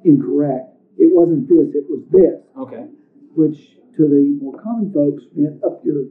incorrect. 0.06 0.78
It 1.02 1.10
wasn't 1.10 1.50
this, 1.50 1.74
it 1.74 1.90
was 1.90 2.06
this. 2.14 2.38
Okay. 2.54 2.86
Which 3.34 3.82
to 3.98 4.06
the 4.06 4.38
more 4.38 4.54
common 4.62 4.94
folks 4.94 5.26
meant 5.34 5.58
up 5.66 5.82
your. 5.82 6.06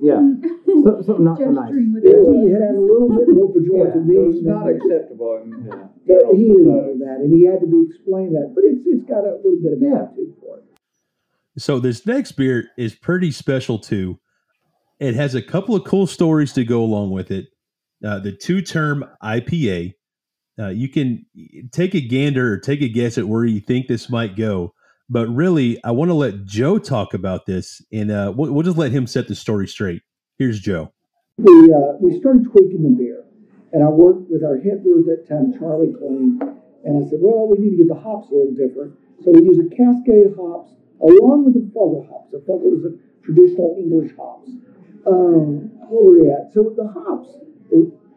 Yeah. 0.00 0.18
so, 0.82 1.04
so 1.04 1.12
not 1.20 1.36
so 1.36 1.52
nice. 1.52 1.70
It, 2.00 2.16
it 2.16 2.52
had 2.56 2.74
a 2.74 2.80
little 2.80 3.12
bit 3.12 3.28
more 3.28 3.52
pejorative 3.52 4.02
yeah, 4.02 4.08
meaning. 4.08 4.32
It's 4.32 4.42
not 4.42 4.66
acceptable. 4.72 5.44
In, 5.44 5.68
yeah. 6.08 6.16
he 6.32 6.48
didn't 6.48 6.72
know 6.72 6.96
that, 7.04 7.20
and 7.22 7.30
he 7.30 7.44
had 7.44 7.60
to 7.60 7.68
be 7.68 7.84
explained 7.92 8.34
that. 8.34 8.56
But 8.56 8.64
it's 8.64 8.80
it's 8.88 9.04
got 9.04 9.28
a 9.28 9.36
little 9.36 9.60
bit 9.60 9.76
of 9.76 9.80
yeah. 9.84 10.08
attitude 10.08 10.32
for 10.40 10.58
it. 10.58 10.64
So 11.60 11.78
this 11.78 12.06
next 12.06 12.32
beer 12.32 12.70
is 12.78 12.94
pretty 12.94 13.30
special 13.30 13.78
too. 13.78 14.18
It 14.98 15.14
has 15.14 15.34
a 15.34 15.42
couple 15.42 15.76
of 15.76 15.84
cool 15.84 16.06
stories 16.06 16.52
to 16.54 16.64
go 16.64 16.82
along 16.82 17.10
with 17.10 17.30
it 17.30 17.51
uh, 18.04 18.18
the 18.18 18.32
two 18.32 18.62
term 18.62 19.04
IPA. 19.22 19.92
Uh, 20.58 20.68
you 20.68 20.88
can 20.88 21.24
take 21.72 21.94
a 21.94 22.00
gander 22.00 22.52
or 22.52 22.58
take 22.58 22.82
a 22.82 22.88
guess 22.88 23.16
at 23.16 23.26
where 23.26 23.44
you 23.44 23.60
think 23.60 23.88
this 23.88 24.10
might 24.10 24.36
go. 24.36 24.74
But 25.08 25.28
really, 25.28 25.82
I 25.84 25.90
want 25.90 26.10
to 26.10 26.14
let 26.14 26.44
Joe 26.44 26.78
talk 26.78 27.14
about 27.14 27.46
this, 27.46 27.82
and 27.92 28.10
uh, 28.10 28.32
we'll, 28.34 28.52
we'll, 28.52 28.62
just 28.62 28.78
let 28.78 28.92
him 28.92 29.06
set 29.06 29.28
the 29.28 29.34
story 29.34 29.66
straight. 29.66 30.02
Here's 30.38 30.60
Joe. 30.60 30.92
We, 31.38 31.72
uh, 31.72 31.96
we 32.00 32.18
started 32.18 32.44
tweaking 32.44 32.82
the 32.82 32.96
beer, 32.96 33.24
and 33.72 33.82
I 33.84 33.88
worked 33.88 34.30
with 34.30 34.44
our 34.44 34.56
head 34.56 34.82
brewer 34.82 35.00
at 35.00 35.06
that 35.06 35.28
time, 35.28 35.52
Charlie 35.58 35.92
Klein, 35.92 36.40
and 36.84 37.04
I 37.04 37.08
said, 37.08 37.18
well, 37.20 37.48
we 37.48 37.58
need 37.58 37.76
to 37.76 37.84
get 37.84 37.88
the 37.88 38.00
hops 38.00 38.30
a 38.30 38.34
little 38.34 38.54
different. 38.54 38.96
So 39.24 39.30
we 39.32 39.44
use 39.44 39.58
a 39.58 39.68
Cascade 39.68 40.34
hops 40.34 40.72
along 41.00 41.44
with 41.44 41.54
the 41.54 41.66
Fuggle 41.70 42.08
hops. 42.08 42.30
The 42.32 42.42
Fuggle 42.48 42.74
is 42.78 42.84
a 42.84 42.92
traditional 43.22 43.76
English 43.78 44.16
hops. 44.16 44.50
Um, 45.06 45.70
where 45.90 46.02
were 46.02 46.18
we 46.18 46.30
at? 46.30 46.52
So 46.52 46.74
the 46.74 46.88
hops, 46.88 47.28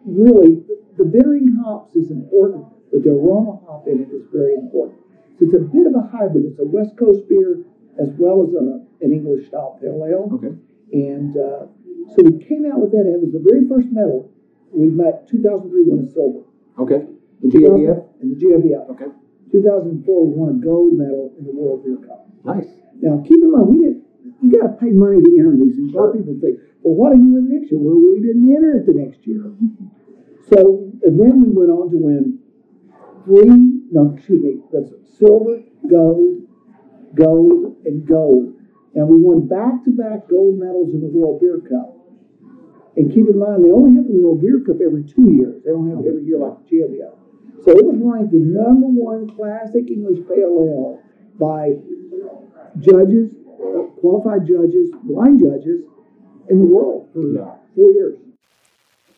really, 0.05 0.63
the 0.97 1.05
bittering 1.05 1.57
hops 1.63 1.95
is 1.95 2.11
important, 2.11 2.65
but 2.91 3.03
the 3.03 3.11
aroma 3.11 3.59
hop 3.65 3.87
in 3.87 4.01
it 4.01 4.09
is 4.13 4.25
very 4.31 4.55
important. 4.55 4.99
So 5.37 5.45
it's 5.45 5.55
a 5.55 5.65
bit 5.67 5.85
of 5.87 5.95
a 5.95 6.05
hybrid. 6.07 6.45
It's 6.45 6.59
a 6.59 6.65
West 6.65 6.95
Coast 6.97 7.27
beer 7.27 7.65
as 7.99 8.09
well 8.17 8.43
as 8.43 8.55
a, 8.55 8.83
an 9.03 9.11
English 9.11 9.47
style 9.47 9.77
pale 9.81 9.99
ale. 10.07 10.31
Okay. 10.39 10.55
And 10.93 11.35
uh, 11.35 11.67
so 12.15 12.23
we 12.23 12.39
came 12.39 12.63
out 12.71 12.79
with 12.79 12.91
that. 12.91 13.03
It 13.03 13.19
was 13.19 13.35
the 13.35 13.43
very 13.43 13.67
first 13.67 13.91
medal. 13.91 14.31
We 14.71 14.87
met 14.91 15.27
2003 15.27 15.71
won 15.87 16.03
a 16.03 16.09
silver. 16.11 16.43
Okay. 16.79 17.07
The 17.41 17.47
GABF? 17.51 17.99
And 18.21 18.31
the 18.31 18.39
GABF. 18.39 18.91
Okay. 18.95 19.11
2004 19.51 20.27
we 20.27 20.31
won 20.35 20.55
a 20.55 20.59
gold 20.59 20.95
medal 20.95 21.35
in 21.39 21.43
the 21.45 21.51
World 21.51 21.83
Beer 21.83 21.99
Cup. 21.99 22.27
Nice. 22.43 22.67
Now 22.99 23.23
keep 23.23 23.39
in 23.39 23.51
mind 23.51 23.67
we 23.67 23.77
didn't. 23.79 24.03
You 24.41 24.51
got 24.51 24.67
to 24.67 24.73
pay 24.79 24.91
money 24.91 25.21
to 25.21 25.29
enter 25.39 25.55
these 25.55 25.75
things. 25.75 25.93
A 25.93 25.97
lot 25.97 26.11
of 26.11 26.19
people 26.19 26.35
think, 26.41 26.59
well, 26.85 26.93
what 26.93 27.17
did 27.17 27.25
you 27.25 27.33
win 27.33 27.49
the 27.49 27.57
next 27.57 27.73
year? 27.73 27.81
Well, 27.81 27.97
we 27.97 28.21
didn't 28.21 28.45
enter 28.45 28.77
it 28.77 28.85
the 28.85 28.93
next 28.93 29.25
year. 29.25 29.49
So 30.53 30.85
and 31.01 31.17
then 31.17 31.41
we 31.41 31.49
went 31.49 31.73
on 31.73 31.89
to 31.89 31.97
win 31.97 32.37
three. 33.25 33.89
No, 33.89 34.13
excuse 34.13 34.37
me. 34.37 34.61
That's 34.69 34.93
silver, 35.17 35.65
gold, 35.89 36.45
gold, 37.17 37.81
and 37.89 38.05
gold. 38.05 38.53
And 38.93 39.09
we 39.09 39.17
won 39.17 39.49
back-to-back 39.49 40.29
gold 40.29 40.61
medals 40.61 40.93
in 40.93 41.01
the 41.01 41.09
World 41.09 41.41
Beer 41.41 41.57
Cup. 41.65 41.97
And 42.95 43.09
keep 43.09 43.27
in 43.27 43.37
mind, 43.37 43.65
they 43.65 43.73
only 43.73 43.97
have 43.97 44.05
the 44.05 44.21
World 44.21 44.39
Beer 44.45 44.61
Cup 44.61 44.77
every 44.77 45.03
two 45.03 45.33
years. 45.33 45.65
They 45.65 45.73
don't 45.73 45.89
have 45.89 46.05
it 46.05 46.07
every 46.07 46.23
year 46.23 46.37
like 46.37 46.61
the 46.69 46.85
GABF. 46.85 47.17
So 47.65 47.73
it 47.73 47.81
was 47.81 47.97
ranked 47.97 48.31
the 48.31 48.45
number 48.45 48.87
one 48.87 49.25
classic 49.33 49.89
English 49.89 50.21
pale 50.29 50.53
ale 50.53 51.01
by 51.41 51.81
judges, 52.77 53.33
qualified 53.99 54.45
judges, 54.45 54.93
blind 55.03 55.41
judges 55.41 55.81
in 56.49 56.59
the 56.59 56.65
world 56.65 57.09
for 57.13 57.21
yeah. 57.21 57.51
four 57.75 57.91
years. 57.91 58.17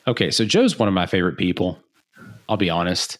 Okay, 0.07 0.31
so 0.31 0.45
Joe's 0.45 0.79
one 0.79 0.87
of 0.87 0.93
my 0.93 1.05
favorite 1.05 1.37
people. 1.37 1.79
I'll 2.49 2.57
be 2.57 2.69
honest. 2.69 3.19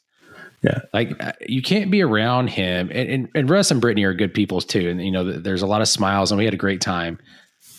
Yeah. 0.64 0.80
Like 0.94 1.22
uh, 1.24 1.34
you 1.48 1.62
can't 1.62 1.92
be 1.92 2.02
around 2.02 2.48
him 2.48 2.90
and, 2.92 3.10
and, 3.10 3.30
and 3.36 3.50
Russ 3.50 3.70
and 3.72 3.80
Brittany 3.80 4.04
are 4.06 4.14
good 4.14 4.34
people 4.34 4.62
too. 4.62 4.90
And 4.90 5.04
you 5.04 5.12
know, 5.12 5.32
there's 5.32 5.62
a 5.62 5.68
lot 5.68 5.82
of 5.82 5.88
smiles 5.88 6.32
and 6.32 6.38
we 6.40 6.46
had 6.46 6.54
a 6.54 6.58
great 6.58 6.82
time. 6.82 7.20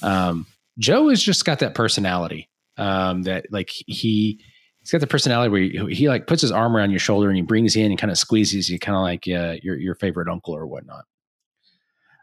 Um, 0.03 0.47
Joe 0.79 1.09
has 1.09 1.23
just 1.23 1.45
got 1.45 1.59
that 1.59 1.75
personality. 1.75 2.49
Um, 2.77 3.23
that 3.23 3.47
like 3.51 3.71
he, 3.71 4.41
he's 4.81 4.93
got 4.93 5.01
the 5.01 5.09
personality 5.09 5.51
where 5.51 5.89
he, 5.89 5.95
he, 5.95 6.09
like 6.09 6.29
puts 6.29 6.43
his 6.43 6.53
arm 6.53 6.77
around 6.77 6.91
your 6.91 7.01
shoulder 7.01 7.27
and 7.27 7.37
he 7.37 7.43
brings 7.43 7.75
you 7.75 7.85
in 7.85 7.91
and 7.91 7.99
kind 7.99 8.13
of 8.13 8.19
squeezes 8.19 8.71
you 8.71 8.79
kind 8.79 8.95
of 8.95 9.03
like, 9.03 9.27
uh, 9.27 9.57
your, 9.61 9.77
your 9.77 9.97
favorite 9.97 10.29
uncle 10.29 10.55
or 10.55 10.65
whatnot. 10.65 11.05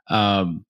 Um, 0.08 0.66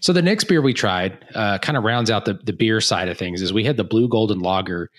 so 0.00 0.12
the 0.12 0.22
next 0.22 0.44
beer 0.44 0.60
we 0.62 0.74
tried, 0.74 1.24
uh, 1.34 1.58
kind 1.58 1.76
of 1.76 1.84
rounds 1.84 2.10
out 2.10 2.24
the, 2.24 2.34
the 2.34 2.52
beer 2.52 2.80
side 2.80 3.08
of 3.08 3.18
things 3.18 3.42
is 3.42 3.52
we 3.52 3.64
had 3.64 3.76
the 3.76 3.84
blue 3.84 4.08
golden 4.08 4.38
lager 4.38 4.90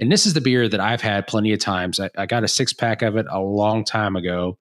and 0.00 0.10
this 0.10 0.24
is 0.24 0.32
the 0.32 0.40
beer 0.40 0.66
that 0.66 0.80
I've 0.80 1.02
had 1.02 1.26
plenty 1.26 1.52
of 1.52 1.60
times. 1.60 2.00
I, 2.00 2.08
I 2.16 2.24
got 2.24 2.42
a 2.42 2.48
six 2.48 2.72
pack 2.72 3.02
of 3.02 3.16
it 3.16 3.26
a 3.30 3.38
long 3.38 3.84
time 3.84 4.16
ago. 4.16 4.58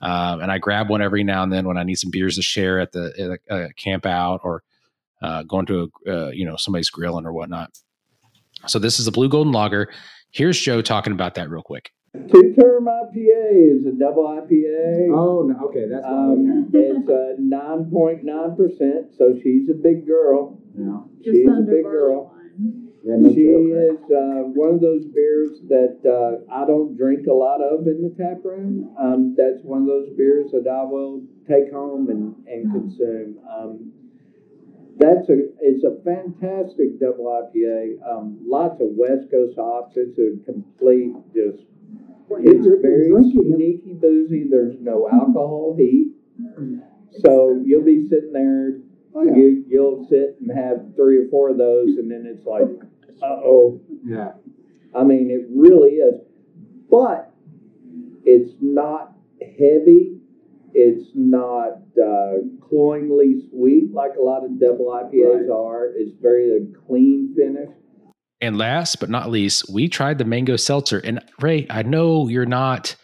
Um, 0.00 0.40
and 0.40 0.50
I 0.50 0.58
grab 0.58 0.90
one 0.90 1.00
every 1.00 1.22
now 1.22 1.44
and 1.44 1.52
then 1.52 1.66
when 1.68 1.78
I 1.78 1.84
need 1.84 1.94
some 1.94 2.10
beers 2.10 2.34
to 2.34 2.42
share 2.42 2.80
at 2.80 2.90
the 2.90 3.38
at 3.48 3.76
camp 3.76 4.04
out 4.04 4.40
or 4.42 4.64
uh, 5.22 5.44
going 5.44 5.66
to 5.66 5.92
a, 6.08 6.10
uh, 6.10 6.30
you 6.30 6.44
know 6.44 6.56
somebody's 6.56 6.90
grilling 6.90 7.24
or 7.24 7.32
whatnot. 7.32 7.70
So 8.66 8.80
this 8.80 8.98
is 8.98 9.04
the 9.04 9.12
Blue 9.12 9.28
Golden 9.28 9.52
Lager. 9.52 9.92
Here's 10.32 10.60
Joe 10.60 10.82
talking 10.82 11.12
about 11.12 11.36
that 11.36 11.48
real 11.48 11.62
quick. 11.62 11.92
Two 12.12 12.52
term 12.52 12.84
IPA 12.84 13.80
is 13.80 13.86
a 13.86 13.92
double 13.96 14.28
IPA. 14.28 15.08
Oh, 15.16 15.48
no, 15.48 15.68
okay, 15.68 15.88
that's 15.88 16.04
um, 16.04 16.68
it's 16.68 17.08
a 17.08 17.36
nine 17.40 17.88
point 17.90 18.20
nine 18.22 18.54
percent. 18.54 19.16
So 19.16 19.32
she's 19.42 19.70
a 19.70 19.72
big 19.72 20.06
girl. 20.06 20.60
Yeah, 20.76 21.08
she's 21.24 21.48
a 21.48 21.64
big 21.64 21.84
girl. 21.84 22.36
Yeah, 23.02 23.16
no 23.16 23.32
she 23.32 23.48
joke, 23.48 23.64
right? 23.64 23.96
is 23.96 24.04
uh, 24.12 24.44
one 24.52 24.76
of 24.76 24.80
those 24.84 25.08
beers 25.08 25.56
that 25.72 26.04
uh, 26.04 26.44
I 26.52 26.66
don't 26.66 26.98
drink 27.00 27.26
a 27.26 27.32
lot 27.32 27.64
of 27.64 27.88
in 27.88 28.04
the 28.04 28.12
tap 28.12 28.44
room. 28.44 28.92
Um, 29.00 29.34
that's 29.34 29.64
one 29.64 29.80
of 29.80 29.88
those 29.88 30.12
beers 30.12 30.52
that 30.52 30.68
I 30.68 30.84
will 30.84 31.24
take 31.48 31.72
home 31.72 32.12
and, 32.12 32.36
and 32.46 32.70
consume. 32.70 33.40
Um, 33.48 33.92
that's 35.00 35.32
a 35.32 35.48
it's 35.64 35.82
a 35.82 35.96
fantastic 36.04 37.00
double 37.00 37.32
IPA. 37.32 38.04
Um, 38.04 38.36
lots 38.44 38.84
of 38.84 38.92
West 39.00 39.32
Coast 39.32 39.56
hops. 39.56 39.96
It's 39.96 40.20
a 40.20 40.36
complete 40.44 41.16
just. 41.32 41.64
It's 42.40 42.66
very 42.82 43.10
sneaky 43.30 43.94
boozy. 43.94 44.46
There's 44.50 44.76
no 44.80 45.08
alcohol 45.12 45.74
heat, 45.78 46.12
so 47.24 47.60
you'll 47.64 47.84
be 47.84 48.06
sitting 48.08 48.32
there. 48.32 48.78
Oh, 49.14 49.24
yeah. 49.24 49.36
You 49.36 49.64
you'll 49.68 50.06
sit 50.08 50.38
and 50.40 50.50
have 50.56 50.94
three 50.96 51.18
or 51.18 51.28
four 51.28 51.50
of 51.50 51.58
those, 51.58 51.98
and 51.98 52.10
then 52.10 52.24
it's 52.26 52.46
like 52.46 52.68
uh 53.22 53.40
oh. 53.44 53.80
Yeah. 54.04 54.32
I 54.94 55.04
mean, 55.04 55.30
it 55.30 55.46
really 55.54 55.96
is. 55.96 56.20
But 56.90 57.32
it's 58.24 58.52
not 58.60 59.14
heavy. 59.40 60.18
It's 60.74 61.10
not 61.14 61.82
uh, 62.02 62.44
cloyingly 62.68 63.42
sweet 63.50 63.92
like 63.92 64.12
a 64.18 64.22
lot 64.22 64.44
of 64.44 64.58
double 64.58 64.86
IPAs 64.86 65.48
right. 65.48 65.50
are. 65.50 65.92
It's 65.94 66.12
very 66.20 66.56
a 66.56 66.86
clean 66.86 67.34
finish. 67.36 67.70
And 68.42 68.58
last 68.58 68.98
but 68.98 69.08
not 69.08 69.30
least, 69.30 69.70
we 69.72 69.88
tried 69.88 70.18
the 70.18 70.24
mango 70.24 70.56
seltzer. 70.56 70.98
And 70.98 71.20
Ray, 71.40 71.66
I 71.70 71.82
know 71.84 72.28
you're 72.28 72.44
not 72.44 72.96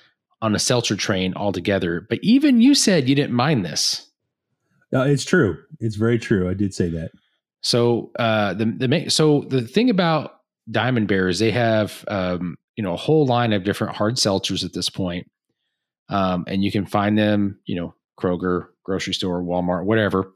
on 0.42 0.54
a 0.54 0.59
seltzer 0.59 0.97
train 0.97 1.33
altogether, 1.35 2.04
but 2.09 2.18
even 2.23 2.61
you 2.61 2.75
said 2.75 3.09
you 3.09 3.14
didn't 3.14 3.35
mind 3.35 3.64
this. 3.64 4.11
No, 4.90 5.02
it's 5.02 5.25
true. 5.25 5.59
It's 5.80 5.97
very 5.97 6.18
true. 6.18 6.50
I 6.50 6.54
did 6.54 6.75
say 6.75 6.88
that. 6.90 7.12
So 7.62 8.11
uh, 8.18 8.54
the 8.54 8.64
the 8.64 9.11
so 9.11 9.45
the 9.49 9.62
thing 9.62 9.90
about 9.90 10.40
Diamond 10.71 11.09
Bear 11.09 11.28
is 11.28 11.38
they 11.38 11.50
have 11.50 12.04
um, 12.09 12.57
you 12.76 12.83
know 12.83 12.95
a 12.95 12.97
whole 12.97 13.26
line 13.26 13.52
of 13.52 13.64
different 13.64 13.97
hard 13.97 14.14
seltzers 14.14 14.64
at 14.64 14.73
this 14.73 14.88
point, 14.88 15.28
um, 16.09 16.45
and 16.47 16.62
you 16.62 16.73
can 16.73 16.87
find 16.87 17.18
them 17.18 17.59
you 17.66 17.76
know 17.76 17.95
Kroger, 18.18 18.68
grocery 18.85 19.14
store, 19.14 19.42
Walmart, 19.42 19.85
whatever. 19.85 20.33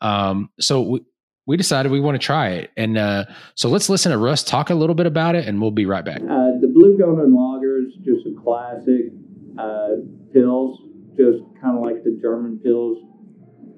Um, 0.00 0.50
so 0.58 1.00
we 1.46 1.56
decided 1.56 1.92
we 1.92 2.00
want 2.00 2.14
to 2.14 2.24
try 2.24 2.48
it, 2.50 2.70
and 2.76 2.96
uh, 2.96 3.24
so 3.54 3.68
let's 3.68 3.88
listen 3.88 4.12
to 4.12 4.18
Russ 4.18 4.42
talk 4.42 4.70
a 4.70 4.74
little 4.74 4.94
bit 4.94 5.06
about 5.06 5.34
it, 5.34 5.46
and 5.46 5.60
we'll 5.60 5.70
be 5.70 5.86
right 5.86 6.04
back. 6.04 6.20
Uh, 6.22 6.58
the 6.60 6.70
Blue 6.72 6.96
Golden 6.98 7.34
Lager 7.34 7.78
is 7.78 7.94
just 7.96 8.26
a 8.26 8.34
classic 8.42 9.12
uh, 9.58 10.00
Pils, 10.34 10.76
just 11.16 11.44
kind 11.60 11.76
of 11.76 11.82
like 11.82 12.02
the 12.02 12.18
German 12.20 12.60
Pils, 12.64 12.96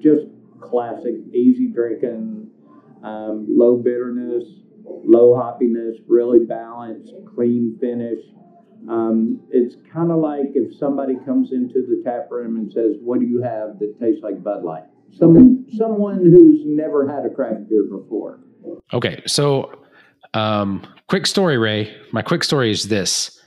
just 0.01 0.27
classic, 0.61 1.15
easy 1.35 1.69
drinking 1.69 2.51
um, 3.03 3.47
low 3.49 3.77
bitterness, 3.77 4.45
low 4.85 5.35
hoppiness, 5.35 5.97
really 6.07 6.45
balanced, 6.45 7.13
clean 7.35 7.77
finish. 7.81 8.21
Um, 8.89 9.41
it's 9.51 9.77
kind 9.93 10.11
of 10.11 10.19
like 10.19 10.53
if 10.55 10.77
somebody 10.77 11.17
comes 11.25 11.53
into 11.53 11.87
the 11.87 12.03
tap 12.05 12.31
room 12.31 12.57
and 12.57 12.73
says, 12.73 12.97
"What 13.01 13.21
do 13.21 13.27
you 13.27 13.43
have 13.43 13.79
that 13.81 13.97
tastes 14.01 14.23
like 14.23 14.43
Bud 14.43 14.65
Light?" 14.65 14.85
Someone, 15.19 15.67
someone 15.77 16.19
who's 16.19 16.63
never 16.65 17.09
had 17.09 17.25
a 17.25 17.35
craft 17.35 17.69
beer 17.69 17.85
before. 17.85 18.41
Okay, 18.93 19.23
so 19.27 19.73
um, 20.35 20.87
quick 21.09 21.27
story, 21.27 21.57
Ray. 21.57 21.95
My 22.13 22.23
quick 22.23 22.45
story 22.45 22.71
is 22.71 22.89
this: 22.89 23.41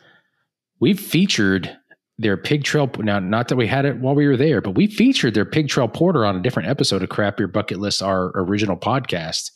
we've 0.79 0.99
featured 0.99 1.75
their 2.17 2.37
pig 2.37 2.63
trail. 2.63 2.89
Now, 2.99 3.19
not 3.19 3.47
that 3.47 3.55
we 3.55 3.67
had 3.67 3.85
it 3.85 3.97
while 3.97 4.15
we 4.15 4.27
were 4.27 4.37
there, 4.37 4.61
but 4.61 4.71
we 4.71 4.87
featured 4.87 5.33
their 5.33 5.45
pig 5.45 5.69
trail 5.69 5.87
porter 5.87 6.25
on 6.25 6.35
a 6.35 6.41
different 6.41 6.69
episode 6.69 7.03
of 7.03 7.09
Craft 7.09 7.37
Beer 7.37 7.47
Bucket 7.47 7.79
List, 7.79 8.01
our 8.01 8.31
original 8.35 8.77
podcast. 8.77 9.51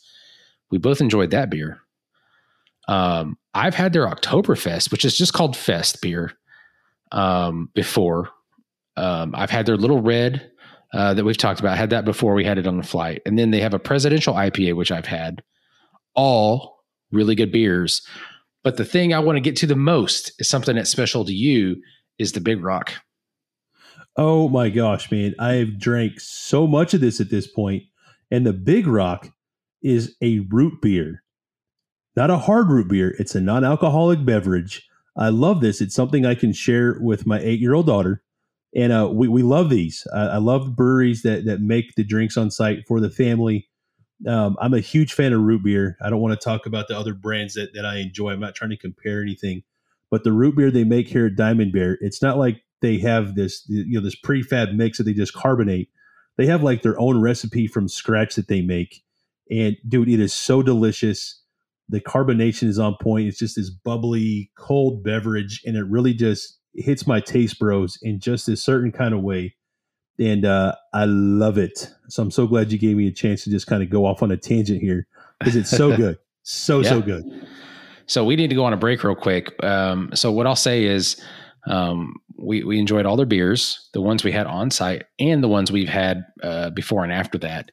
We 0.70 0.78
both 0.78 1.00
enjoyed 1.00 1.30
that 1.30 1.50
beer. 1.50 1.80
Um, 2.88 3.36
I've 3.54 3.74
had 3.74 3.92
their 3.92 4.06
Oktoberfest, 4.06 4.90
which 4.90 5.04
is 5.04 5.16
just 5.16 5.32
called 5.32 5.56
Fest 5.56 6.00
beer, 6.00 6.32
um, 7.12 7.70
before. 7.74 8.30
Um, 8.96 9.34
I've 9.34 9.50
had 9.50 9.66
their 9.66 9.76
little 9.76 10.00
red 10.00 10.50
uh, 10.92 11.14
that 11.14 11.24
we've 11.24 11.36
talked 11.36 11.60
about. 11.60 11.72
I 11.72 11.76
had 11.76 11.90
that 11.90 12.04
before 12.04 12.34
we 12.34 12.44
had 12.44 12.58
it 12.58 12.66
on 12.66 12.76
the 12.76 12.82
flight, 12.82 13.22
and 13.26 13.38
then 13.38 13.50
they 13.50 13.60
have 13.60 13.74
a 13.74 13.78
presidential 13.78 14.34
IPA, 14.34 14.76
which 14.76 14.92
I've 14.92 15.06
had. 15.06 15.42
All 16.14 16.84
really 17.10 17.34
good 17.34 17.52
beers, 17.52 18.06
but 18.62 18.76
the 18.76 18.84
thing 18.84 19.12
I 19.12 19.18
want 19.18 19.36
to 19.36 19.40
get 19.40 19.56
to 19.56 19.66
the 19.66 19.76
most 19.76 20.32
is 20.38 20.48
something 20.48 20.74
that's 20.74 20.90
special 20.90 21.24
to 21.24 21.32
you, 21.32 21.76
is 22.18 22.32
the 22.32 22.40
Big 22.40 22.62
Rock. 22.62 22.92
Oh 24.16 24.48
my 24.48 24.70
gosh, 24.70 25.10
man. 25.10 25.34
I've 25.38 25.78
drank 25.78 26.20
so 26.20 26.66
much 26.66 26.94
of 26.94 27.00
this 27.00 27.20
at 27.20 27.30
this 27.30 27.46
point, 27.46 27.84
and 28.30 28.46
the 28.46 28.52
Big 28.52 28.86
Rock 28.86 29.28
is 29.82 30.16
a 30.22 30.40
root 30.50 30.80
beer. 30.80 31.22
Not 32.16 32.30
a 32.30 32.38
hard 32.38 32.68
root 32.68 32.88
beer, 32.88 33.14
it's 33.18 33.34
a 33.34 33.40
non 33.40 33.64
alcoholic 33.64 34.24
beverage. 34.24 34.88
I 35.16 35.28
love 35.28 35.60
this. 35.60 35.80
It's 35.80 35.94
something 35.94 36.26
I 36.26 36.34
can 36.34 36.52
share 36.52 36.98
with 37.00 37.26
my 37.26 37.38
eight 37.40 37.60
year 37.60 37.74
old 37.74 37.86
daughter. 37.86 38.22
And 38.76 38.92
uh, 38.92 39.08
we, 39.12 39.28
we 39.28 39.42
love 39.42 39.70
these. 39.70 40.06
I, 40.14 40.22
I 40.22 40.36
love 40.38 40.74
breweries 40.74 41.22
that, 41.22 41.44
that 41.44 41.60
make 41.60 41.94
the 41.94 42.04
drinks 42.04 42.36
on 42.36 42.50
site 42.50 42.86
for 42.88 43.00
the 43.00 43.10
family. 43.10 43.68
Um, 44.26 44.56
I'm 44.60 44.74
a 44.74 44.80
huge 44.80 45.12
fan 45.12 45.32
of 45.32 45.40
root 45.40 45.62
beer. 45.62 45.96
I 46.02 46.10
don't 46.10 46.20
want 46.20 46.38
to 46.38 46.44
talk 46.44 46.66
about 46.66 46.88
the 46.88 46.98
other 46.98 47.14
brands 47.14 47.54
that, 47.54 47.74
that 47.74 47.84
I 47.84 47.98
enjoy. 47.98 48.30
I'm 48.30 48.40
not 48.40 48.54
trying 48.54 48.70
to 48.70 48.76
compare 48.76 49.22
anything 49.22 49.62
but 50.14 50.22
the 50.22 50.30
root 50.30 50.54
beer 50.54 50.70
they 50.70 50.84
make 50.84 51.08
here 51.08 51.26
at 51.26 51.34
Diamond 51.34 51.72
Bear, 51.72 51.98
it's 52.00 52.22
not 52.22 52.38
like 52.38 52.62
they 52.80 52.98
have 52.98 53.34
this 53.34 53.64
you 53.68 53.98
know 53.98 54.04
this 54.04 54.14
prefab 54.14 54.72
mix 54.72 54.98
that 54.98 55.02
they 55.02 55.12
just 55.12 55.32
carbonate. 55.32 55.90
They 56.36 56.46
have 56.46 56.62
like 56.62 56.82
their 56.82 56.96
own 57.00 57.20
recipe 57.20 57.66
from 57.66 57.88
scratch 57.88 58.36
that 58.36 58.46
they 58.46 58.62
make, 58.62 59.02
and 59.50 59.76
dude, 59.88 60.08
it 60.08 60.20
is 60.20 60.32
so 60.32 60.62
delicious. 60.62 61.42
The 61.88 62.00
carbonation 62.00 62.68
is 62.68 62.78
on 62.78 62.96
point. 63.02 63.26
It's 63.26 63.40
just 63.40 63.56
this 63.56 63.70
bubbly, 63.70 64.52
cold 64.56 65.02
beverage, 65.02 65.60
and 65.64 65.76
it 65.76 65.84
really 65.86 66.14
just 66.14 66.60
hits 66.74 67.06
my 67.06 67.20
taste 67.20 67.58
bros 67.58 67.98
in 68.02 68.18
just 68.20 68.48
a 68.48 68.56
certain 68.56 68.92
kind 68.92 69.14
of 69.14 69.22
way. 69.22 69.54
and 70.18 70.44
uh, 70.44 70.74
I 70.92 71.06
love 71.06 71.58
it. 71.58 71.90
So 72.08 72.22
I'm 72.22 72.30
so 72.30 72.46
glad 72.46 72.70
you 72.70 72.78
gave 72.78 72.96
me 72.96 73.08
a 73.08 73.12
chance 73.12 73.44
to 73.44 73.50
just 73.50 73.66
kind 73.66 73.82
of 73.82 73.90
go 73.90 74.06
off 74.06 74.22
on 74.22 74.30
a 74.30 74.36
tangent 74.36 74.80
here 74.80 75.06
because 75.38 75.56
it's 75.56 75.70
so 75.70 75.96
good, 75.96 76.18
so 76.42 76.80
yeah. 76.80 76.88
so 76.88 77.00
good. 77.00 77.24
So 78.06 78.24
we 78.24 78.36
need 78.36 78.48
to 78.48 78.54
go 78.54 78.64
on 78.64 78.72
a 78.72 78.76
break 78.76 79.02
real 79.02 79.14
quick. 79.14 79.52
Um, 79.64 80.10
so 80.14 80.30
what 80.30 80.46
I'll 80.46 80.56
say 80.56 80.84
is, 80.84 81.20
um, 81.66 82.14
we 82.36 82.62
we 82.62 82.78
enjoyed 82.78 83.06
all 83.06 83.16
their 83.16 83.26
beers, 83.26 83.88
the 83.92 84.00
ones 84.00 84.22
we 84.22 84.32
had 84.32 84.46
on 84.46 84.70
site, 84.70 85.04
and 85.18 85.42
the 85.42 85.48
ones 85.48 85.72
we've 85.72 85.88
had 85.88 86.24
uh, 86.42 86.70
before 86.70 87.04
and 87.04 87.12
after 87.12 87.38
that. 87.38 87.70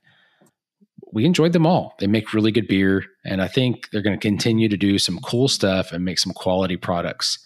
We 1.13 1.25
enjoyed 1.25 1.51
them 1.51 1.67
all. 1.67 1.93
They 1.99 2.07
make 2.07 2.33
really 2.33 2.53
good 2.53 2.67
beer, 2.67 3.03
and 3.25 3.41
I 3.41 3.49
think 3.49 3.89
they're 3.91 4.01
going 4.01 4.17
to 4.17 4.27
continue 4.27 4.69
to 4.69 4.77
do 4.77 4.97
some 4.97 5.19
cool 5.19 5.49
stuff 5.49 5.91
and 5.91 6.05
make 6.05 6.19
some 6.19 6.31
quality 6.31 6.77
products. 6.77 7.37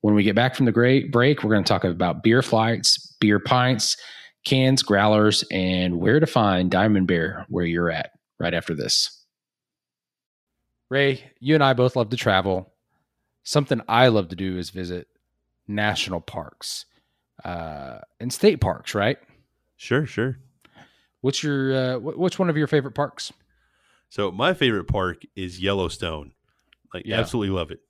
When 0.00 0.14
we 0.14 0.22
get 0.22 0.36
back 0.36 0.54
from 0.54 0.66
the 0.66 0.72
great 0.72 1.10
break, 1.10 1.42
we're 1.42 1.50
going 1.50 1.64
to 1.64 1.68
talk 1.68 1.84
about 1.84 2.22
beer 2.22 2.42
flights, 2.42 3.16
beer 3.20 3.40
pints, 3.40 3.96
cans, 4.44 4.82
growlers, 4.82 5.44
and 5.50 5.98
where 5.98 6.20
to 6.20 6.26
find 6.26 6.70
Diamond 6.70 7.06
Bear 7.06 7.46
where 7.48 7.64
you're 7.64 7.90
at 7.90 8.12
right 8.38 8.54
after 8.54 8.74
this. 8.74 9.24
Ray, 10.88 11.30
you 11.40 11.54
and 11.54 11.62
I 11.62 11.74
both 11.74 11.96
love 11.96 12.10
to 12.10 12.16
travel. 12.16 12.72
Something 13.42 13.80
I 13.88 14.08
love 14.08 14.28
to 14.28 14.36
do 14.36 14.56
is 14.56 14.70
visit 14.70 15.08
national 15.66 16.20
parks 16.20 16.86
uh, 17.44 17.98
and 18.20 18.32
state 18.32 18.60
parks, 18.60 18.94
right? 18.94 19.18
Sure, 19.76 20.06
sure. 20.06 20.38
What's 21.20 21.42
your 21.42 21.74
uh, 21.74 21.98
which 21.98 22.38
one 22.38 22.48
of 22.48 22.56
your 22.56 22.66
favorite 22.66 22.94
parks? 22.94 23.32
So 24.08 24.30
my 24.30 24.54
favorite 24.54 24.84
park 24.84 25.22
is 25.36 25.60
Yellowstone. 25.60 26.32
Like 26.94 27.04
yeah. 27.04 27.18
absolutely 27.18 27.54
love 27.54 27.70
it. 27.70 27.80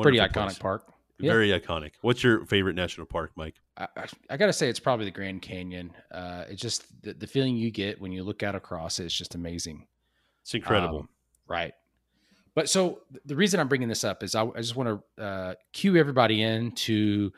Pretty 0.00 0.18
iconic 0.18 0.32
place. 0.32 0.58
park. 0.58 0.92
Very 1.28 1.48
iconic. 1.50 1.92
What's 2.00 2.22
your 2.22 2.44
favorite 2.46 2.76
national 2.76 3.06
park, 3.06 3.32
Mike? 3.36 3.56
I, 3.76 3.88
I, 3.96 4.06
I 4.30 4.36
got 4.36 4.46
to 4.46 4.52
say 4.52 4.68
it's 4.68 4.80
probably 4.80 5.04
the 5.04 5.10
Grand 5.10 5.42
Canyon. 5.42 5.92
Uh, 6.10 6.44
it's 6.48 6.60
just 6.60 6.84
the, 7.02 7.14
the, 7.14 7.26
feeling 7.26 7.56
you 7.56 7.70
get 7.70 8.00
when 8.00 8.12
you 8.12 8.22
look 8.22 8.42
out 8.42 8.54
across 8.54 8.98
it 8.98 9.06
is 9.06 9.14
just 9.14 9.34
amazing. 9.34 9.86
It's 10.42 10.54
incredible. 10.54 11.00
Um, 11.00 11.08
right. 11.48 11.74
But 12.54 12.68
so 12.68 13.00
the 13.24 13.36
reason 13.36 13.60
I'm 13.60 13.68
bringing 13.68 13.88
this 13.88 14.04
up 14.04 14.22
is 14.22 14.34
I, 14.34 14.44
I 14.44 14.60
just 14.60 14.76
want 14.76 15.02
to 15.18 15.22
uh, 15.22 15.54
cue 15.72 15.96
everybody 15.96 16.42
in 16.42 16.72
to 16.72 17.32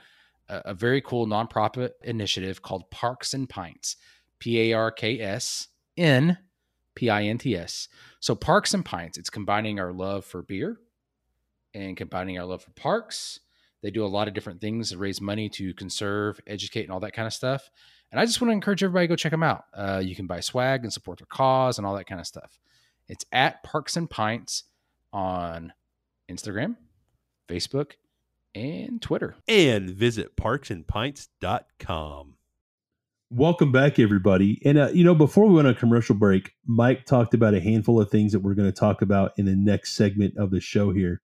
a, 0.48 0.62
a, 0.66 0.74
very 0.74 1.00
cool 1.00 1.26
nonprofit 1.26 1.90
initiative 2.02 2.62
called 2.62 2.90
Parks 2.90 3.34
and 3.34 3.48
Pints, 3.48 3.96
P 4.38 4.72
A 4.72 4.76
R 4.76 4.90
K 4.90 5.20
S 5.20 5.68
N 5.96 6.38
P 6.94 7.10
I 7.10 7.24
N 7.24 7.38
T 7.38 7.56
S. 7.56 7.88
So 8.20 8.34
Parks 8.34 8.74
and 8.74 8.84
Pints, 8.84 9.18
it's 9.18 9.30
combining 9.30 9.78
our 9.78 9.92
love 9.92 10.24
for 10.24 10.42
beer 10.42 10.78
and 11.74 11.96
combining 11.96 12.38
our 12.38 12.44
love 12.44 12.62
for 12.62 12.70
parks. 12.72 13.40
They 13.82 13.90
do 13.90 14.04
a 14.04 14.06
lot 14.06 14.28
of 14.28 14.34
different 14.34 14.60
things 14.60 14.90
to 14.90 14.98
raise 14.98 15.20
money 15.20 15.48
to 15.50 15.74
conserve, 15.74 16.40
educate, 16.46 16.84
and 16.84 16.92
all 16.92 17.00
that 17.00 17.14
kind 17.14 17.26
of 17.26 17.32
stuff. 17.32 17.68
And 18.10 18.20
I 18.20 18.26
just 18.26 18.40
want 18.40 18.50
to 18.50 18.54
encourage 18.54 18.82
everybody 18.82 19.06
to 19.06 19.12
go 19.12 19.16
check 19.16 19.32
them 19.32 19.42
out. 19.42 19.64
Uh, 19.74 20.02
you 20.04 20.14
can 20.14 20.26
buy 20.26 20.40
swag 20.40 20.84
and 20.84 20.92
support 20.92 21.18
their 21.18 21.26
cause 21.26 21.78
and 21.78 21.86
all 21.86 21.96
that 21.96 22.06
kind 22.06 22.20
of 22.20 22.26
stuff. 22.26 22.58
It's 23.08 23.24
at 23.32 23.62
Parks 23.62 23.96
and 23.96 24.08
Pints 24.08 24.64
on 25.12 25.72
Instagram, 26.30 26.76
Facebook, 27.48 27.92
and 28.54 29.02
Twitter. 29.02 29.34
And 29.48 29.90
visit 29.90 30.36
parksandpints.com. 30.36 32.36
Welcome 33.30 33.72
back, 33.72 33.98
everybody. 33.98 34.60
And, 34.62 34.76
uh, 34.76 34.90
you 34.92 35.04
know, 35.04 35.14
before 35.14 35.46
we 35.46 35.54
went 35.54 35.66
on 35.66 35.74
commercial 35.74 36.14
break, 36.14 36.52
Mike 36.66 37.06
talked 37.06 37.32
about 37.32 37.54
a 37.54 37.60
handful 37.60 37.98
of 37.98 38.10
things 38.10 38.32
that 38.32 38.40
we're 38.40 38.54
going 38.54 38.70
to 38.70 38.78
talk 38.78 39.00
about 39.00 39.32
in 39.38 39.46
the 39.46 39.56
next 39.56 39.96
segment 39.96 40.36
of 40.36 40.50
the 40.50 40.60
show 40.60 40.92
here. 40.92 41.22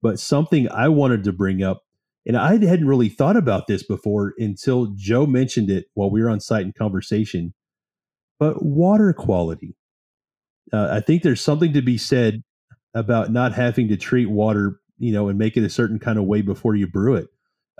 But 0.00 0.20
something 0.20 0.70
I 0.70 0.88
wanted 0.88 1.24
to 1.24 1.32
bring 1.32 1.62
up, 1.62 1.82
and 2.26 2.36
I 2.36 2.52
hadn't 2.52 2.86
really 2.86 3.08
thought 3.08 3.36
about 3.36 3.66
this 3.66 3.82
before 3.82 4.34
until 4.38 4.92
Joe 4.94 5.26
mentioned 5.26 5.70
it 5.70 5.86
while 5.94 6.10
we 6.10 6.22
were 6.22 6.30
on 6.30 6.40
site 6.40 6.64
in 6.64 6.72
conversation, 6.72 7.54
but 8.38 8.62
water 8.62 9.12
quality. 9.12 9.76
Uh, 10.72 10.88
I 10.90 11.00
think 11.00 11.22
there's 11.22 11.40
something 11.40 11.72
to 11.72 11.82
be 11.82 11.98
said 11.98 12.42
about 12.94 13.32
not 13.32 13.54
having 13.54 13.88
to 13.88 13.96
treat 13.96 14.26
water, 14.26 14.80
you 14.98 15.12
know, 15.12 15.28
and 15.28 15.38
make 15.38 15.56
it 15.56 15.64
a 15.64 15.70
certain 15.70 15.98
kind 15.98 16.18
of 16.18 16.24
way 16.24 16.42
before 16.42 16.74
you 16.74 16.86
brew 16.86 17.14
it 17.14 17.28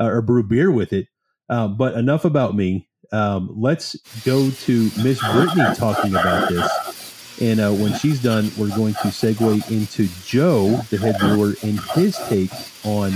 uh, 0.01 0.07
or 0.07 0.23
brew 0.23 0.43
beer 0.43 0.71
with 0.71 0.93
it. 0.93 1.09
Um, 1.49 1.77
but 1.77 1.95
enough 1.95 2.25
about 2.25 2.55
me. 2.55 2.89
Um, 3.13 3.51
let's 3.57 3.97
go 4.25 4.51
to 4.51 4.91
Miss 5.03 5.21
Brittany 5.33 5.75
talking 5.75 6.13
about 6.13 6.49
this. 6.49 7.41
And 7.41 7.61
uh, 7.61 7.73
when 7.73 7.95
she's 7.95 8.23
done, 8.23 8.51
we're 8.57 8.75
going 8.77 8.95
to 8.95 9.09
segue 9.09 9.71
into 9.71 10.09
Joe, 10.25 10.81
the 10.91 10.99
head 10.99 11.19
brewer, 11.19 11.55
and 11.63 11.81
his 11.95 12.17
take 12.29 12.51
on 12.85 13.13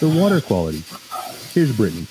the 0.00 0.08
water 0.08 0.40
quality. 0.40 0.82
Here's 1.52 1.74
Brittany. 1.76 2.06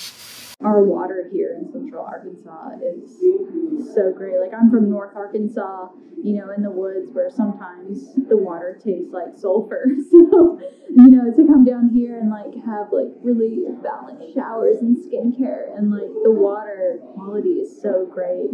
Our 0.60 0.84
water 0.84 1.30
here 1.32 1.56
in 1.58 1.72
Central 1.72 2.04
Arkansas 2.04 2.82
is 2.84 3.94
so 3.94 4.12
great. 4.12 4.40
Like 4.42 4.54
I'm 4.54 4.72
from 4.72 4.90
North 4.90 5.16
Arkansas, 5.16 5.90
you 6.22 6.34
know, 6.34 6.50
in 6.52 6.64
the 6.64 6.72
woods 6.72 7.12
where 7.14 7.30
sometimes 7.30 8.16
the 8.28 8.36
water 8.36 8.78
tastes 8.84 9.14
like 9.14 9.38
sulfur. 9.38 9.86
So, 10.10 10.60
you 10.90 11.08
know, 11.12 11.32
to 11.32 11.48
come 11.48 11.64
down 11.64 11.90
here 11.90 12.20
and 12.20 12.30
like 12.30 12.52
have 12.66 12.92
like 12.92 13.14
really 13.22 13.64
balanced 13.84 14.34
showers 14.34 14.78
and 14.82 14.98
skincare 14.98 15.78
and 15.78 15.92
like 15.92 16.10
the 16.24 16.32
water 16.32 17.00
quality 17.14 17.62
is 17.64 17.82
so 17.82 18.06
great 18.06 18.50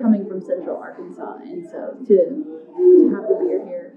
coming 0.00 0.26
from 0.26 0.40
Central 0.40 0.76
Arkansas. 0.78 1.38
And 1.44 1.64
so 1.64 1.94
to 2.08 2.16
to 2.74 3.12
have 3.14 3.28
the 3.28 3.36
beer 3.38 3.62
here 3.66 3.94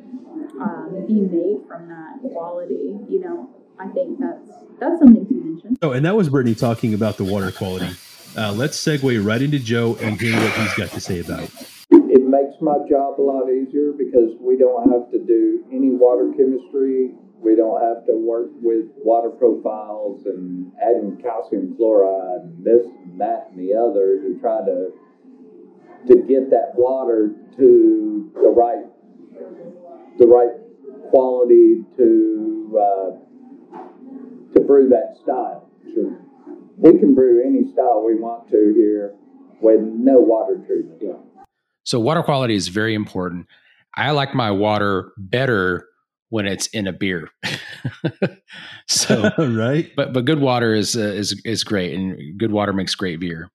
um, 0.61 1.05
be 1.07 1.21
made 1.21 1.65
from 1.67 1.87
that 1.87 2.19
quality, 2.33 2.99
you 3.09 3.21
know, 3.21 3.49
I 3.79 3.87
think 3.89 4.19
that's 4.19 4.49
that's 4.79 4.99
something 4.99 5.25
to 5.25 5.33
mention. 5.33 5.77
Oh, 5.81 5.91
and 5.91 6.05
that 6.05 6.15
was 6.15 6.29
Brittany 6.29 6.55
talking 6.55 6.93
about 6.93 7.17
the 7.17 7.23
water 7.23 7.51
quality. 7.51 7.89
Uh, 8.37 8.51
let's 8.51 8.77
segue 8.77 9.25
right 9.25 9.41
into 9.41 9.59
Joe 9.59 9.95
and 10.01 10.19
hear 10.19 10.35
what 10.35 10.51
he's 10.53 10.73
got 10.73 10.89
to 10.91 10.99
say 10.99 11.19
about 11.19 11.43
it. 11.43 11.51
It 11.89 12.23
makes 12.27 12.59
my 12.61 12.75
job 12.89 13.19
a 13.19 13.23
lot 13.23 13.49
easier 13.49 13.91
because 13.91 14.35
we 14.39 14.57
don't 14.57 14.91
have 14.91 15.09
to 15.11 15.19
do 15.19 15.63
any 15.71 15.91
water 15.91 16.31
chemistry. 16.35 17.11
We 17.39 17.55
don't 17.55 17.81
have 17.81 18.05
to 18.07 18.15
work 18.15 18.49
with 18.61 18.87
water 18.95 19.29
profiles 19.29 20.25
and 20.25 20.71
adding 20.81 21.17
calcium 21.21 21.75
chloride 21.77 22.41
and 22.41 22.65
this 22.65 22.85
and 22.85 23.21
that 23.21 23.51
and 23.51 23.59
the 23.59 23.73
other 23.75 24.19
to 24.19 24.39
try 24.41 24.59
to 24.65 24.91
to 26.07 26.21
get 26.27 26.49
that 26.51 26.73
water 26.75 27.31
to 27.57 28.31
the 28.33 28.49
right 28.49 28.85
the 30.17 30.27
right 30.27 30.59
quality 31.09 31.83
to 31.97 32.79
uh, 32.79 33.24
to 34.55 34.61
brew 34.61 34.89
that 34.89 35.17
style. 35.21 35.69
Sure 35.93 36.17
we 36.77 36.99
can 36.99 37.15
brew 37.15 37.43
any 37.45 37.71
style 37.71 38.03
we 38.05 38.15
want 38.15 38.49
to 38.49 38.73
here 38.75 39.13
with 39.61 39.79
no 39.81 40.19
water 40.19 40.57
treatment. 40.65 41.01
Yeah. 41.01 41.45
So 41.83 41.99
water 41.99 42.23
quality 42.23 42.55
is 42.55 42.67
very 42.67 42.93
important. 42.93 43.47
I 43.95 44.11
like 44.11 44.35
my 44.35 44.51
water 44.51 45.13
better 45.17 45.87
when 46.29 46.47
it's 46.47 46.67
in 46.67 46.87
a 46.87 46.93
beer. 46.93 47.29
so 48.87 49.31
right, 49.37 49.89
but 49.95 50.11
but 50.11 50.25
good 50.25 50.39
water 50.39 50.73
is 50.73 50.95
uh, 50.95 50.99
is 50.99 51.39
is 51.45 51.63
great, 51.63 51.93
and 51.93 52.37
good 52.37 52.51
water 52.51 52.73
makes 52.73 52.95
great 52.95 53.19
beer. 53.19 53.49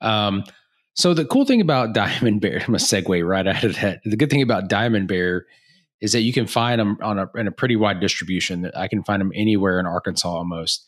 Um, 0.00 0.44
so 0.94 1.14
the 1.14 1.24
cool 1.24 1.44
thing 1.44 1.60
about 1.60 1.92
Diamond 1.94 2.40
Bear, 2.40 2.60
I'm 2.60 2.66
gonna 2.66 2.78
segue 2.78 3.26
right 3.26 3.46
out 3.46 3.64
of 3.64 3.74
that. 3.80 4.00
The 4.04 4.16
good 4.16 4.30
thing 4.30 4.42
about 4.42 4.68
Diamond 4.68 5.08
Bear 5.08 5.46
is 6.02 6.12
that 6.12 6.20
you 6.22 6.32
can 6.32 6.46
find 6.46 6.80
them 6.80 6.98
on 7.00 7.18
a 7.18 7.30
in 7.36 7.46
a 7.46 7.52
pretty 7.52 7.76
wide 7.76 8.00
distribution. 8.00 8.70
I 8.76 8.88
can 8.88 9.04
find 9.04 9.20
them 9.20 9.32
anywhere 9.34 9.80
in 9.80 9.86
Arkansas 9.86 10.28
almost. 10.28 10.86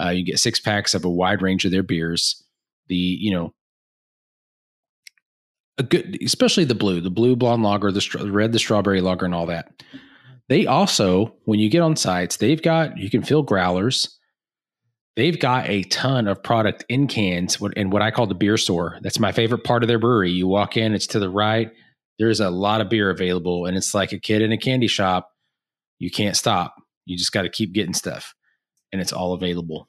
Uh, 0.00 0.10
you 0.10 0.24
get 0.24 0.38
six 0.38 0.60
packs 0.60 0.94
of 0.94 1.04
a 1.04 1.10
wide 1.10 1.42
range 1.42 1.64
of 1.64 1.72
their 1.72 1.82
beers. 1.82 2.44
The 2.88 2.94
you 2.94 3.32
know 3.32 3.54
a 5.78 5.82
good, 5.82 6.18
especially 6.22 6.64
the 6.64 6.74
blue, 6.74 7.00
the 7.00 7.10
blue 7.10 7.34
blonde 7.34 7.62
lager, 7.62 7.90
the, 7.90 8.18
the 8.20 8.30
red, 8.30 8.52
the 8.52 8.58
strawberry 8.58 9.00
lager, 9.00 9.24
and 9.24 9.34
all 9.34 9.46
that. 9.46 9.82
They 10.48 10.66
also, 10.66 11.34
when 11.46 11.58
you 11.58 11.70
get 11.70 11.80
on 11.80 11.96
sites, 11.96 12.36
they've 12.36 12.60
got 12.62 12.98
you 12.98 13.10
can 13.10 13.22
fill 13.22 13.42
growlers. 13.42 14.18
They've 15.16 15.38
got 15.38 15.68
a 15.68 15.84
ton 15.84 16.28
of 16.28 16.42
product 16.42 16.84
in 16.88 17.06
cans 17.06 17.58
in 17.76 17.90
what 17.90 18.02
I 18.02 18.10
call 18.10 18.26
the 18.26 18.34
beer 18.34 18.56
store. 18.56 18.98
That's 19.00 19.20
my 19.20 19.32
favorite 19.32 19.64
part 19.64 19.82
of 19.82 19.88
their 19.88 19.98
brewery. 19.98 20.32
You 20.32 20.48
walk 20.48 20.76
in, 20.76 20.92
it's 20.92 21.06
to 21.08 21.18
the 21.18 21.30
right. 21.30 21.72
There's 22.18 22.40
a 22.40 22.50
lot 22.50 22.80
of 22.80 22.88
beer 22.88 23.10
available, 23.10 23.66
and 23.66 23.76
it's 23.76 23.94
like 23.94 24.12
a 24.12 24.18
kid 24.18 24.42
in 24.42 24.52
a 24.52 24.58
candy 24.58 24.86
shop. 24.86 25.30
You 25.98 26.10
can't 26.10 26.36
stop. 26.36 26.74
You 27.06 27.16
just 27.16 27.32
got 27.32 27.42
to 27.42 27.48
keep 27.48 27.72
getting 27.72 27.94
stuff 27.94 28.34
and 28.94 29.00
it's 29.00 29.12
all 29.12 29.32
available. 29.32 29.88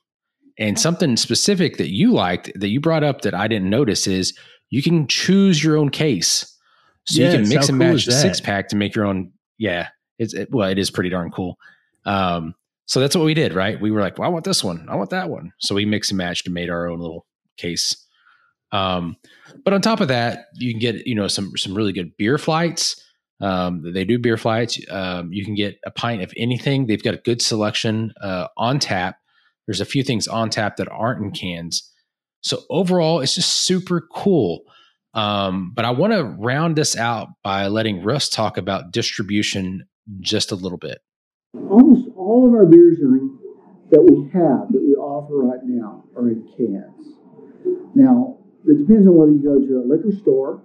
And 0.57 0.79
something 0.79 1.15
specific 1.15 1.77
that 1.77 1.91
you 1.91 2.11
liked 2.11 2.51
that 2.59 2.69
you 2.69 2.81
brought 2.81 3.03
up 3.03 3.21
that 3.21 3.35
I 3.35 3.47
didn't 3.47 3.69
notice 3.69 4.07
is 4.07 4.35
you 4.71 4.81
can 4.81 5.07
choose 5.07 5.63
your 5.63 5.77
own 5.77 5.91
case. 5.91 6.57
So 7.05 7.21
yes, 7.21 7.33
you 7.33 7.39
can 7.39 7.49
mix 7.49 7.69
and 7.69 7.79
cool 7.79 7.87
match 7.87 8.05
the 8.05 8.13
six 8.13 8.41
pack 8.41 8.69
to 8.69 8.75
make 8.75 8.95
your 8.95 9.05
own. 9.05 9.31
Yeah, 9.59 9.89
it's 10.17 10.33
it, 10.33 10.49
well, 10.51 10.67
it 10.67 10.79
is 10.79 10.89
pretty 10.89 11.11
darn 11.11 11.29
cool. 11.29 11.59
Um, 12.05 12.55
so 12.87 12.99
that's 12.99 13.15
what 13.15 13.25
we 13.25 13.35
did, 13.35 13.53
right? 13.53 13.79
We 13.79 13.91
were 13.91 14.01
like, 14.01 14.17
well, 14.17 14.27
I 14.27 14.31
want 14.31 14.43
this 14.43 14.63
one, 14.63 14.87
I 14.89 14.95
want 14.95 15.11
that 15.11 15.29
one. 15.29 15.51
So 15.59 15.75
we 15.75 15.85
mix 15.85 16.09
and 16.09 16.17
matched 16.17 16.47
and 16.47 16.55
made 16.55 16.71
our 16.71 16.87
own 16.87 16.99
little 16.99 17.27
case. 17.57 18.04
Um, 18.71 19.17
but 19.63 19.73
on 19.73 19.81
top 19.81 20.01
of 20.01 20.07
that, 20.09 20.47
you 20.55 20.71
can 20.71 20.79
get 20.79 21.07
you 21.07 21.15
know 21.15 21.27
some 21.27 21.55
some 21.57 21.75
really 21.75 21.93
good 21.93 22.15
beer 22.17 22.37
flights. 22.37 23.01
Um, 23.41 23.93
they 23.93 24.05
do 24.05 24.17
beer 24.17 24.37
flights. 24.37 24.79
Um, 24.89 25.31
you 25.33 25.43
can 25.43 25.55
get 25.55 25.77
a 25.85 25.91
pint 25.91 26.21
of 26.21 26.33
anything. 26.37 26.87
They've 26.87 27.03
got 27.03 27.13
a 27.13 27.17
good 27.17 27.41
selection 27.41 28.13
uh, 28.21 28.47
on 28.57 28.79
tap. 28.79 29.17
There's 29.67 29.81
a 29.81 29.85
few 29.85 30.03
things 30.03 30.27
on 30.27 30.49
tap 30.49 30.77
that 30.77 30.87
aren't 30.89 31.23
in 31.23 31.31
cans. 31.31 31.91
So 32.41 32.63
overall, 32.69 33.21
it's 33.21 33.35
just 33.35 33.51
super 33.51 34.07
cool. 34.13 34.61
Um, 35.15 35.71
but 35.73 35.85
I 35.85 35.91
want 35.91 36.13
to 36.13 36.23
round 36.23 36.75
this 36.75 36.95
out 36.95 37.29
by 37.43 37.67
letting 37.67 38.03
Russ 38.03 38.29
talk 38.29 38.57
about 38.57 38.91
distribution 38.91 39.87
just 40.19 40.51
a 40.51 40.55
little 40.55 40.77
bit. 40.77 40.99
Almost 41.53 42.09
all 42.15 42.47
of 42.47 42.53
our 42.53 42.65
beers 42.65 42.99
are 42.99 43.15
in, 43.15 43.37
that 43.91 44.01
we 44.01 44.29
have 44.33 44.71
that 44.71 44.81
we 44.81 44.93
offer 44.95 45.37
right 45.37 45.61
now 45.63 46.03
are 46.15 46.29
in 46.29 46.47
cans. 46.57 47.15
Now, 47.95 48.37
it 48.67 48.77
depends 48.85 49.07
on 49.07 49.15
whether 49.15 49.31
you 49.31 49.43
go 49.43 49.59
to 49.59 49.81
a 49.81 49.85
liquor 49.85 50.11
store 50.11 50.61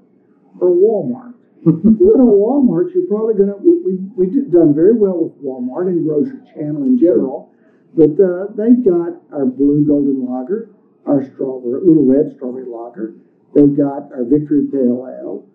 or 0.61 0.69
a 0.69 0.77
Walmart. 0.77 1.35
if 1.61 1.85
you 1.85 1.93
go 1.99 2.17
to 2.17 2.25
Walmart, 2.25 2.95
you're 2.95 3.07
probably 3.07 3.35
going 3.35 3.53
to, 3.53 3.59
we, 3.61 3.97
we, 4.17 4.35
have 4.35 4.51
done 4.51 4.75
very 4.75 4.95
well 4.95 5.29
with 5.29 5.37
Walmart 5.45 5.89
and 5.89 6.05
grocery 6.05 6.41
channel 6.55 6.83
in 6.85 6.99
general, 6.99 7.53
but 7.95 8.17
uh, 8.17 8.49
they've 8.57 8.85
got 8.85 9.21
our 9.33 9.47
Blue 9.47 9.85
Golden 9.87 10.25
Lager, 10.25 10.71
our 11.07 11.25
strawberry, 11.25 11.81
little 11.85 12.07
red 12.07 12.33
strawberry 12.37 12.67
lager. 12.67 13.15
They've 13.55 13.77
got 13.77 14.13
our 14.13 14.25
Victory 14.25 14.69
Pale 14.71 15.05
Ale. 15.21 15.47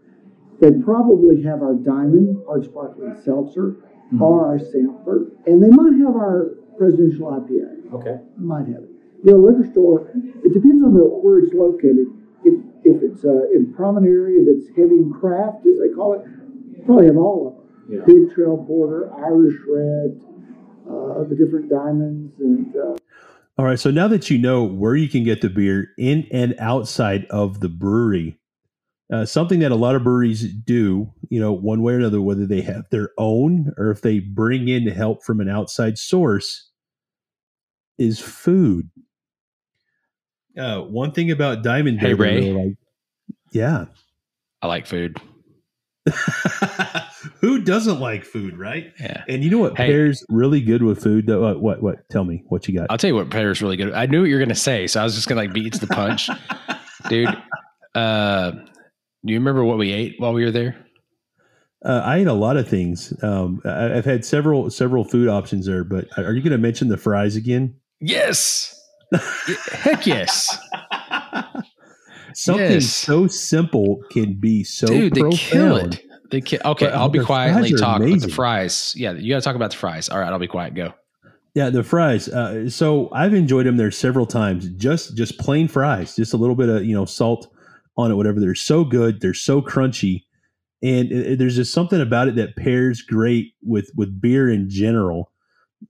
They 0.60 0.72
probably 0.84 1.44
have 1.44 1.62
our 1.62 1.74
Diamond 1.74 2.44
Hard 2.48 2.66
Sparkling 2.66 3.16
Seltzer 3.24 3.78
mm-hmm. 4.14 4.22
or 4.22 4.46
our 4.46 4.60
sampler, 4.60 5.32
and 5.46 5.64
they 5.64 5.70
might 5.70 5.98
have 6.00 6.16
our 6.16 6.56
Presidential 6.78 7.32
IPA. 7.32 7.94
Okay. 7.94 8.20
Might 8.38 8.68
have 8.68 8.84
it. 8.84 8.92
You 9.24 9.32
know, 9.32 9.38
liquor 9.38 9.66
store, 9.72 10.12
it 10.14 10.54
depends 10.54 10.84
on 10.84 10.94
the, 10.94 11.00
where 11.02 11.40
it's 11.40 11.54
located. 11.54 12.08
If, 12.86 13.02
it's 13.02 13.26
uh, 13.26 13.50
in 13.54 13.74
prominent 13.74 14.12
area 14.12 14.46
that's 14.46 14.70
heavy 14.70 15.02
in 15.02 15.12
craft, 15.12 15.66
as 15.66 15.80
they 15.80 15.94
call 15.94 16.14
it, 16.14 16.22
probably 16.86 17.08
have 17.08 17.18
all 17.18 17.48
of 17.48 17.54
them. 17.56 17.66
Yeah. 17.90 18.06
Pig 18.06 18.34
Trail 18.34 18.64
Porter, 18.66 19.12
Irish 19.14 19.58
Red, 19.68 20.22
uh, 20.90 21.24
the 21.28 21.36
different 21.36 21.70
diamonds, 21.70 22.34
and 22.40 22.76
uh, 22.76 22.96
all 23.58 23.66
right. 23.66 23.80
So 23.80 23.90
now 23.90 24.08
that 24.08 24.30
you 24.30 24.38
know 24.38 24.64
where 24.64 24.96
you 24.96 25.08
can 25.08 25.24
get 25.24 25.42
the 25.42 25.50
beer 25.50 25.90
in 25.98 26.28
and 26.32 26.56
outside 26.60 27.26
of 27.30 27.60
the 27.60 27.70
brewery, 27.70 28.38
uh, 29.14 29.26
something 29.26 29.60
that 29.60 29.72
a 29.72 29.76
lot 29.76 29.96
of 29.96 30.04
breweries 30.04 30.44
do, 30.44 31.12
you 31.30 31.40
know, 31.40 31.54
one 31.54 31.82
way 31.82 31.94
or 31.94 31.98
another, 31.98 32.22
whether 32.22 32.46
they 32.46 32.62
have 32.62 32.90
their 32.90 33.12
own 33.18 33.72
or 33.78 33.92
if 33.92 34.02
they 34.02 34.20
bring 34.20 34.68
in 34.68 34.88
help 34.88 35.24
from 35.24 35.40
an 35.40 35.50
outside 35.50 35.98
source, 35.98 36.70
is 37.98 38.20
food. 38.20 38.90
Uh, 40.58 40.82
one 40.82 41.12
thing 41.12 41.32
about 41.32 41.64
Diamond 41.64 42.00
Hey, 42.00 42.14
Ray. 42.14 42.52
Like, 42.52 42.78
yeah. 43.52 43.86
I 44.62 44.68
like 44.68 44.88
food. 44.88 45.18
Who 47.42 47.62
doesn't 47.62 48.00
like 48.00 48.24
food, 48.24 48.58
right? 48.58 48.94
Yeah. 49.00 49.24
And 49.28 49.44
you 49.44 49.50
know 49.50 49.58
what 49.58 49.78
hey, 49.78 49.88
pairs 49.88 50.24
really 50.30 50.62
good 50.62 50.84
with 50.84 51.02
food? 51.02 51.28
Though, 51.28 51.42
what, 51.42 51.62
what? 51.62 51.82
What? 51.82 52.10
Tell 52.10 52.24
me 52.24 52.44
what 52.48 52.68
you 52.68 52.78
got. 52.78 52.88
I'll 52.90 52.98
tell 52.98 53.10
you 53.10 53.16
what 53.16 53.30
pairs 53.30 53.62
really 53.62 53.78
good. 53.78 53.94
I 53.94 54.06
knew 54.06 54.22
what 54.22 54.30
you 54.30 54.36
were 54.36 54.40
going 54.40 54.50
to 54.50 54.56
say, 54.56 54.88
so 54.88 55.02
I 55.02 55.04
was 55.04 55.16
just 55.16 55.28
going 55.28 55.38
to 55.38 55.44
like 55.44 55.54
beat 55.54 55.80
the 55.80 55.88
punch, 55.88 56.30
dude. 57.10 57.36
Uh, 57.94 58.52
do 58.52 59.34
you 59.34 59.40
remember 59.40 59.64
what 59.64 59.78
we 59.78 59.92
ate 59.92 60.16
while 60.20 60.34
we 60.34 60.44
were 60.44 60.52
there? 60.52 60.76
Uh, 61.84 62.02
I 62.04 62.18
ate 62.18 62.28
a 62.28 62.34
lot 62.34 62.58
of 62.58 62.68
things. 62.68 63.14
Um, 63.24 63.62
I, 63.66 63.84
have 63.96 64.06
had 64.06 64.26
several 64.26 64.70
several 64.70 65.04
food 65.04 65.28
options 65.28 65.66
there, 65.66 65.84
but 65.84 66.08
are 66.18 66.34
you 66.34 66.42
going 66.42 66.52
to 66.52 66.58
mention 66.58 66.88
the 66.88 66.98
fries 66.98 67.36
again? 67.36 67.76
Yes. 68.00 68.75
Heck 69.72 70.06
yes. 70.06 70.58
Something 72.34 72.72
yes. 72.72 72.94
so 72.94 73.28
simple 73.28 74.02
can 74.12 74.34
be 74.34 74.64
so 74.64 74.88
Dude, 74.88 75.14
profound. 75.14 75.32
They 75.32 75.38
kill 75.38 75.76
it. 75.78 76.06
They 76.32 76.42
ki- 76.42 76.60
okay, 76.66 76.88
but 76.88 76.96
I'll 76.96 77.10
be 77.10 77.20
quiet 77.20 77.56
and 77.56 77.78
talk 77.78 78.02
with 78.02 78.22
the 78.22 78.30
fries. 78.30 78.94
Yeah, 78.98 79.14
you 79.14 79.34
got 79.34 79.40
to 79.40 79.44
talk 79.44 79.56
about 79.56 79.72
the 79.72 79.78
fries. 79.78 80.10
All 80.10 80.20
right, 80.20 80.32
I'll 80.32 80.40
be 80.40 80.48
quiet. 80.48 80.74
Go. 80.74 80.94
Yeah, 81.54 81.70
the 81.70 81.84
fries. 81.84 82.28
Uh, 82.28 82.70
so 82.70 83.10
I've 83.14 83.34
enjoyed 83.34 83.66
them 83.66 83.78
there 83.78 83.92
several 83.92 84.26
times. 84.26 84.68
Just 84.72 85.16
just 85.16 85.40
plain 85.40 85.70
fries, 85.70 86.16
just 86.16 86.34
a 86.34 86.38
little 86.38 86.56
bit 86.56 86.68
of 86.68 86.84
you 86.84 86.94
know 86.94 87.06
salt 87.06 87.48
on 87.96 88.12
it, 88.12 88.16
whatever. 88.16 88.42
They're 88.42 88.56
so 88.56 88.84
good. 88.84 89.22
They're 89.22 89.34
so 89.34 89.62
crunchy, 89.62 90.24
and 90.84 91.12
it, 91.12 91.28
it, 91.28 91.40
there's 91.40 91.56
just 91.56 91.74
something 91.74 92.02
about 92.02 92.28
it 92.28 92.36
that 92.36 92.58
pairs 92.58 93.02
great 93.02 93.54
with 93.64 93.90
with 93.96 94.20
beer 94.20 94.50
in 94.50 94.70
general. 94.70 95.32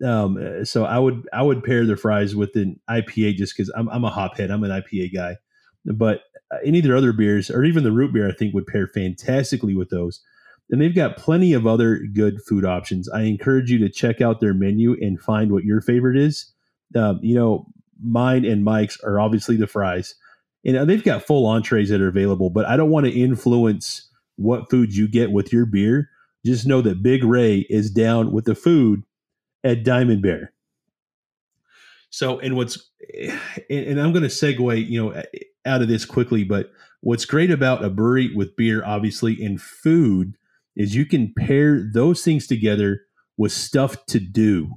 Um, 0.04 0.66
so 0.66 0.86
I 0.86 1.00
would 1.00 1.28
I 1.32 1.42
would 1.42 1.64
pair 1.64 1.86
the 1.86 1.96
fries 1.96 2.36
with 2.36 2.56
an 2.56 2.80
IPA 2.90 3.36
just 3.36 3.56
because 3.56 3.72
I'm 3.76 3.88
I'm 3.90 4.04
a 4.04 4.12
hophead. 4.12 4.52
I'm 4.52 4.64
an 4.64 4.72
IPA 4.72 5.14
guy, 5.14 5.38
but 5.86 6.22
uh, 6.52 6.58
any 6.64 6.80
of 6.80 6.86
their 6.86 6.96
other 6.96 7.14
beers 7.14 7.50
or 7.50 7.64
even 7.64 7.84
the 7.84 7.92
root 7.92 8.14
beer, 8.14 8.28
I 8.28 8.34
think 8.34 8.54
would 8.54 8.68
pair 8.68 8.88
fantastically 8.88 9.76
with 9.76 9.90
those. 9.90 10.22
And 10.70 10.82
they've 10.82 10.96
got 10.96 11.18
plenty 11.18 11.54
of 11.54 11.68
other 11.68 12.00
good 12.14 12.42
food 12.42 12.66
options. 12.66 13.08
I 13.10 13.22
encourage 13.22 13.70
you 13.70 13.78
to 13.80 13.90
check 13.90 14.20
out 14.20 14.40
their 14.40 14.54
menu 14.54 14.96
and 15.00 15.20
find 15.20 15.52
what 15.52 15.64
your 15.64 15.80
favorite 15.80 16.18
is. 16.18 16.52
Um, 16.96 17.20
you 17.22 17.36
know, 17.36 17.68
mine 18.02 18.46
and 18.46 18.64
Mike's 18.64 19.00
are 19.02 19.20
obviously 19.20 19.58
the 19.58 19.68
fries. 19.68 20.16
And 20.66 20.76
uh, 20.76 20.86
they've 20.86 21.04
got 21.04 21.24
full 21.24 21.46
entrees 21.46 21.90
that 21.90 22.02
are 22.02 22.08
available, 22.08 22.50
but 22.50 22.66
I 22.66 22.78
don't 22.78 22.90
want 22.90 23.06
to 23.06 23.12
influence 23.12 24.10
what 24.38 24.70
foods 24.70 24.98
you 24.98 25.08
get 25.08 25.32
with 25.32 25.54
your 25.54 25.68
beer. 25.68 26.10
Just 26.44 26.66
know 26.66 26.82
that 26.82 27.04
Big 27.04 27.24
Ray 27.24 27.68
is 27.70 27.92
down 27.92 28.32
with 28.32 28.46
the 28.46 28.56
food 28.56 29.04
at 29.66 29.84
Diamond 29.84 30.22
Bear. 30.22 30.54
So, 32.10 32.40
and 32.40 32.56
what's, 32.56 32.90
and 33.70 34.00
I'm 34.00 34.14
going 34.14 34.24
to 34.24 34.30
segue, 34.30 34.88
you 34.88 35.04
know, 35.04 35.22
out 35.66 35.82
of 35.82 35.90
this 35.90 36.06
quickly, 36.06 36.46
but 36.46 36.72
what's 37.02 37.26
great 37.26 37.52
about 37.52 37.84
a 37.84 37.90
brewery 37.90 38.34
with 38.34 38.56
beer, 38.56 38.86
obviously, 38.86 39.44
and 39.44 39.62
food 39.62 40.38
is 40.78 40.96
you 40.96 41.06
can 41.06 41.34
pair 41.38 41.82
those 41.94 42.22
things 42.24 42.48
together 42.48 43.02
with 43.38 43.52
stuff 43.52 44.06
to 44.06 44.20
do. 44.20 44.76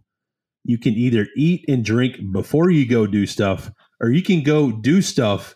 You 0.65 0.79
can 0.79 0.95
either 0.95 1.29
eat 1.37 1.65
and 1.69 1.85
drink 1.85 2.17
before 2.33 2.71
you 2.71 2.89
go 2.89 3.07
do 3.07 3.27
stuff, 3.27 3.71
or 4.01 4.11
you 4.11 4.23
can 4.23 4.43
go 4.43 4.73
do 4.73 5.01
stuff, 5.01 5.55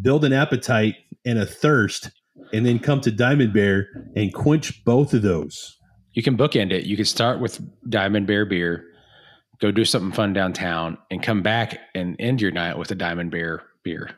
build 0.00 0.24
an 0.24 0.32
appetite 0.32 0.94
and 1.26 1.38
a 1.38 1.46
thirst, 1.46 2.10
and 2.52 2.64
then 2.64 2.78
come 2.78 3.00
to 3.02 3.10
Diamond 3.10 3.52
Bear 3.52 3.88
and 4.16 4.32
quench 4.32 4.84
both 4.84 5.12
of 5.12 5.22
those. 5.22 5.77
You 6.18 6.24
can 6.24 6.36
bookend 6.36 6.72
it. 6.72 6.84
You 6.84 6.96
can 6.96 7.04
start 7.04 7.38
with 7.38 7.60
Diamond 7.88 8.26
Bear 8.26 8.44
beer, 8.44 8.86
go 9.60 9.70
do 9.70 9.84
something 9.84 10.10
fun 10.10 10.32
downtown, 10.32 10.98
and 11.12 11.22
come 11.22 11.42
back 11.42 11.78
and 11.94 12.16
end 12.18 12.42
your 12.42 12.50
night 12.50 12.76
with 12.76 12.90
a 12.90 12.96
Diamond 12.96 13.30
Bear 13.30 13.62
beer. 13.84 14.10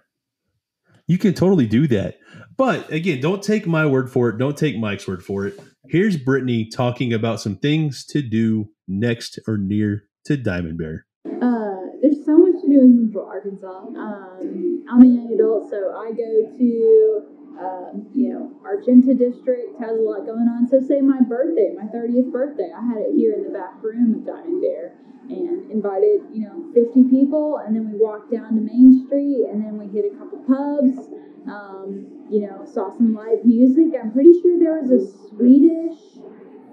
You 1.07 1.19
can 1.19 1.35
totally 1.35 1.67
do 1.67 1.87
that. 1.89 2.19
But 2.57 2.91
again, 2.91 3.21
don't 3.21 3.43
take 3.43 3.67
my 3.67 3.85
word 3.85 4.11
for 4.11 4.31
it. 4.31 4.39
Don't 4.39 4.57
take 4.57 4.79
Mike's 4.79 5.07
word 5.07 5.23
for 5.23 5.47
it. 5.47 5.61
Here's 5.91 6.17
Brittany 6.17 6.71
talking 6.75 7.13
about 7.13 7.39
some 7.39 7.57
things 7.57 8.07
to 8.07 8.23
do 8.23 8.71
next 8.89 9.39
or 9.47 9.59
near 9.59 10.05
to 10.25 10.39
Diamond 10.39 10.79
Bear. 10.79 11.05
Uh, 11.27 11.77
there's 12.01 12.25
so 12.25 12.35
much 12.39 12.63
to 12.63 12.67
do 12.67 12.81
in 12.81 12.97
Central 12.97 13.27
Arkansas. 13.27 13.69
Um, 13.69 14.87
I'm 14.91 15.03
a 15.03 15.07
young 15.07 15.35
adult, 15.35 15.69
so 15.69 15.77
I 15.77 16.13
go 16.13 16.57
to, 16.57 17.40
uh, 17.61 17.93
you 18.15 18.33
know, 18.33 18.51
Argenta 18.65 19.15
District 19.15 19.79
has 19.79 19.99
a 19.99 20.01
lot 20.01 20.25
going 20.25 20.49
on. 20.49 20.67
So, 20.67 20.81
say 20.81 21.01
my 21.01 21.21
birthday, 21.21 21.75
my 21.77 21.85
30th 21.85 22.33
birthday, 22.33 22.73
I 22.75 22.81
had 22.87 22.99
it 22.99 23.15
here 23.15 23.35
in 23.35 23.45
the 23.45 23.51
back 23.51 23.83
room 23.83 24.15
of 24.15 24.25
Diamond 24.25 24.63
Bear 24.63 24.97
and 25.29 25.71
invited, 25.71 26.23
you 26.33 26.49
know, 26.49 26.73
50 26.73 27.05
people. 27.05 27.59
And 27.59 27.77
then 27.77 27.91
we 27.91 27.99
walked 27.99 28.33
down 28.33 28.55
to 28.55 28.61
Main 28.61 29.05
Street 29.07 29.47
and 29.51 29.63
then 29.63 29.77
we 29.79 29.87
hit 29.87 30.11
a 30.11 30.17
couple 30.17 30.39
pubs, 30.39 31.13
um, 31.47 32.27
you 32.31 32.47
know, 32.49 32.65
saw 32.65 32.89
some 32.97 33.15
live 33.15 33.45
music. 33.45 33.93
I'm 34.01 34.13
pretty 34.13 34.41
sure 34.41 34.59
there 34.59 34.81
was 34.81 34.91
a 34.91 35.05
Swedish 35.29 36.19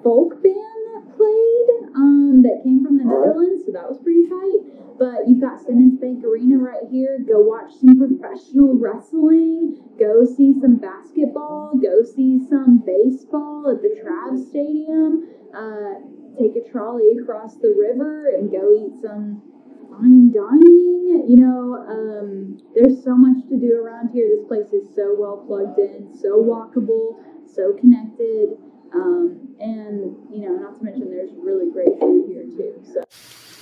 folk 0.04 0.42
band 0.42 0.77
played 1.18 1.68
um, 1.98 2.46
that 2.46 2.62
came 2.64 2.86
from 2.86 2.98
the 2.98 3.04
Netherlands. 3.04 3.66
So 3.66 3.74
that 3.74 3.90
was 3.90 4.00
pretty 4.00 4.30
tight. 4.30 4.78
But 4.98 5.28
you've 5.28 5.42
got 5.42 5.62
Simmons 5.62 6.00
Bank 6.00 6.24
Arena 6.26 6.58
right 6.58 6.86
here. 6.90 7.20
Go 7.22 7.42
watch 7.42 7.74
some 7.82 7.98
professional 7.98 8.78
wrestling. 8.78 9.78
Go 10.00 10.26
see 10.26 10.54
some 10.62 10.78
basketball. 10.78 11.78
Go 11.78 12.02
see 12.02 12.42
some 12.50 12.82
baseball 12.86 13.70
at 13.70 13.82
the 13.82 13.94
Trav 14.02 14.38
Stadium. 14.50 15.30
Uh, 15.54 16.02
take 16.38 16.56
a 16.58 16.66
trolley 16.70 17.18
across 17.22 17.58
the 17.58 17.74
river 17.78 18.30
and 18.38 18.52
go 18.52 18.74
eat 18.74 19.02
some 19.02 19.42
fine 19.90 20.32
dining. 20.32 21.26
You 21.30 21.38
know, 21.46 21.78
um, 21.86 22.62
there's 22.74 23.04
so 23.04 23.16
much 23.16 23.48
to 23.50 23.58
do 23.58 23.78
around 23.78 24.10
here. 24.14 24.30
This 24.30 24.48
place 24.48 24.74
is 24.74 24.94
so 24.96 25.16
well 25.18 25.44
plugged 25.46 25.80
in, 25.80 26.10
so 26.14 26.42
walkable, 26.42 27.22
so 27.46 27.74
connected. 27.74 28.58
Um, 28.94 29.56
and, 29.60 30.18
you 30.32 30.48
know, 30.48 30.56
not 30.56 30.78
to 30.78 30.84
mention 30.84 31.10
there's 31.10 31.32
really 31.38 31.72
great 31.72 32.00
food 32.00 32.28
here 32.28 32.44
too. 32.44 32.84
So. 32.94 33.04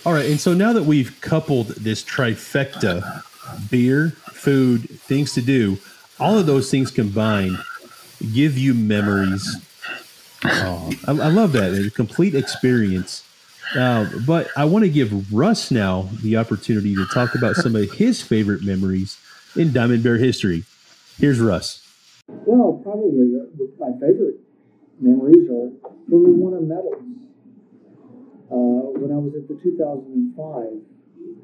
All 0.05 0.13
right. 0.13 0.25
And 0.25 0.39
so 0.39 0.53
now 0.53 0.73
that 0.73 0.83
we've 0.83 1.19
coupled 1.21 1.67
this 1.69 2.03
trifecta 2.03 3.23
beer, 3.69 4.11
food, 4.31 4.89
things 4.89 5.33
to 5.33 5.41
do, 5.41 5.77
all 6.19 6.37
of 6.37 6.45
those 6.45 6.69
things 6.71 6.91
combined 6.91 7.57
give 8.33 8.57
you 8.57 8.73
memories 8.73 9.57
Oh, 10.47 10.91
I, 11.07 11.11
I 11.11 11.29
love 11.29 11.53
that. 11.53 11.73
It's 11.73 11.87
a 11.87 11.91
complete 11.91 12.35
experience. 12.35 13.23
Uh, 13.75 14.07
but 14.25 14.49
I 14.55 14.65
want 14.65 14.83
to 14.85 14.89
give 14.89 15.33
Russ 15.33 15.71
now 15.71 16.09
the 16.21 16.37
opportunity 16.37 16.95
to 16.95 17.05
talk 17.07 17.35
about 17.35 17.55
some 17.55 17.75
of 17.75 17.91
his 17.93 18.21
favorite 18.21 18.63
memories 18.63 19.17
in 19.55 19.73
Diamond 19.73 20.03
Bear 20.03 20.17
history. 20.17 20.63
Here's 21.17 21.39
Russ. 21.39 21.81
Well, 22.27 22.79
probably 22.83 23.25
the, 23.31 23.51
the, 23.57 23.73
my 23.79 23.91
favorite 23.93 24.34
memories 25.05 25.45
are 25.49 25.69
when 26.09 26.21
we 26.25 26.33
won 26.33 26.57
our 26.57 26.65
medals. 26.65 27.05
Uh, 28.45 28.93
when 29.01 29.09
I 29.09 29.17
was 29.17 29.33
at 29.33 29.49
the 29.49 29.57
2005 29.57 30.29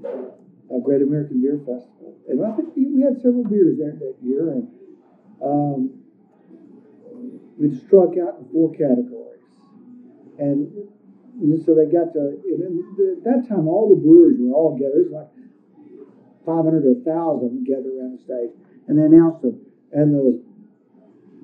uh, 0.06 0.80
Great 0.86 1.02
American 1.02 1.42
Beer 1.42 1.58
Festival, 1.62 2.18
and 2.30 2.42
I 2.42 2.54
think 2.58 2.74
we 2.78 3.02
had 3.02 3.18
several 3.22 3.44
beers 3.46 3.78
that 3.78 3.98
year, 4.22 4.54
and 4.54 4.70
um, 5.42 6.02
we 7.58 7.74
struck 7.86 8.18
out 8.22 8.42
in 8.42 8.46
four 8.54 8.70
categories, 8.74 9.46
and, 10.38 10.70
and 11.42 11.58
so 11.66 11.74
they 11.74 11.90
got 11.90 12.14
to. 12.14 12.38
at 12.38 13.26
that 13.26 13.50
time, 13.50 13.68
all 13.68 13.90
the 13.90 13.98
brewers 13.98 14.38
were 14.38 14.54
all 14.54 14.78
was 14.78 15.10
like 15.10 15.30
500 16.46 16.82
to 16.82 17.02
1,000 17.02 17.66
gathered 17.66 17.98
around 17.98 18.18
the 18.18 18.22
stage, 18.22 18.54
and 18.88 18.98
they 18.98 19.10
announced 19.10 19.42
them, 19.42 19.58
and 19.92 20.14
the 20.14 20.42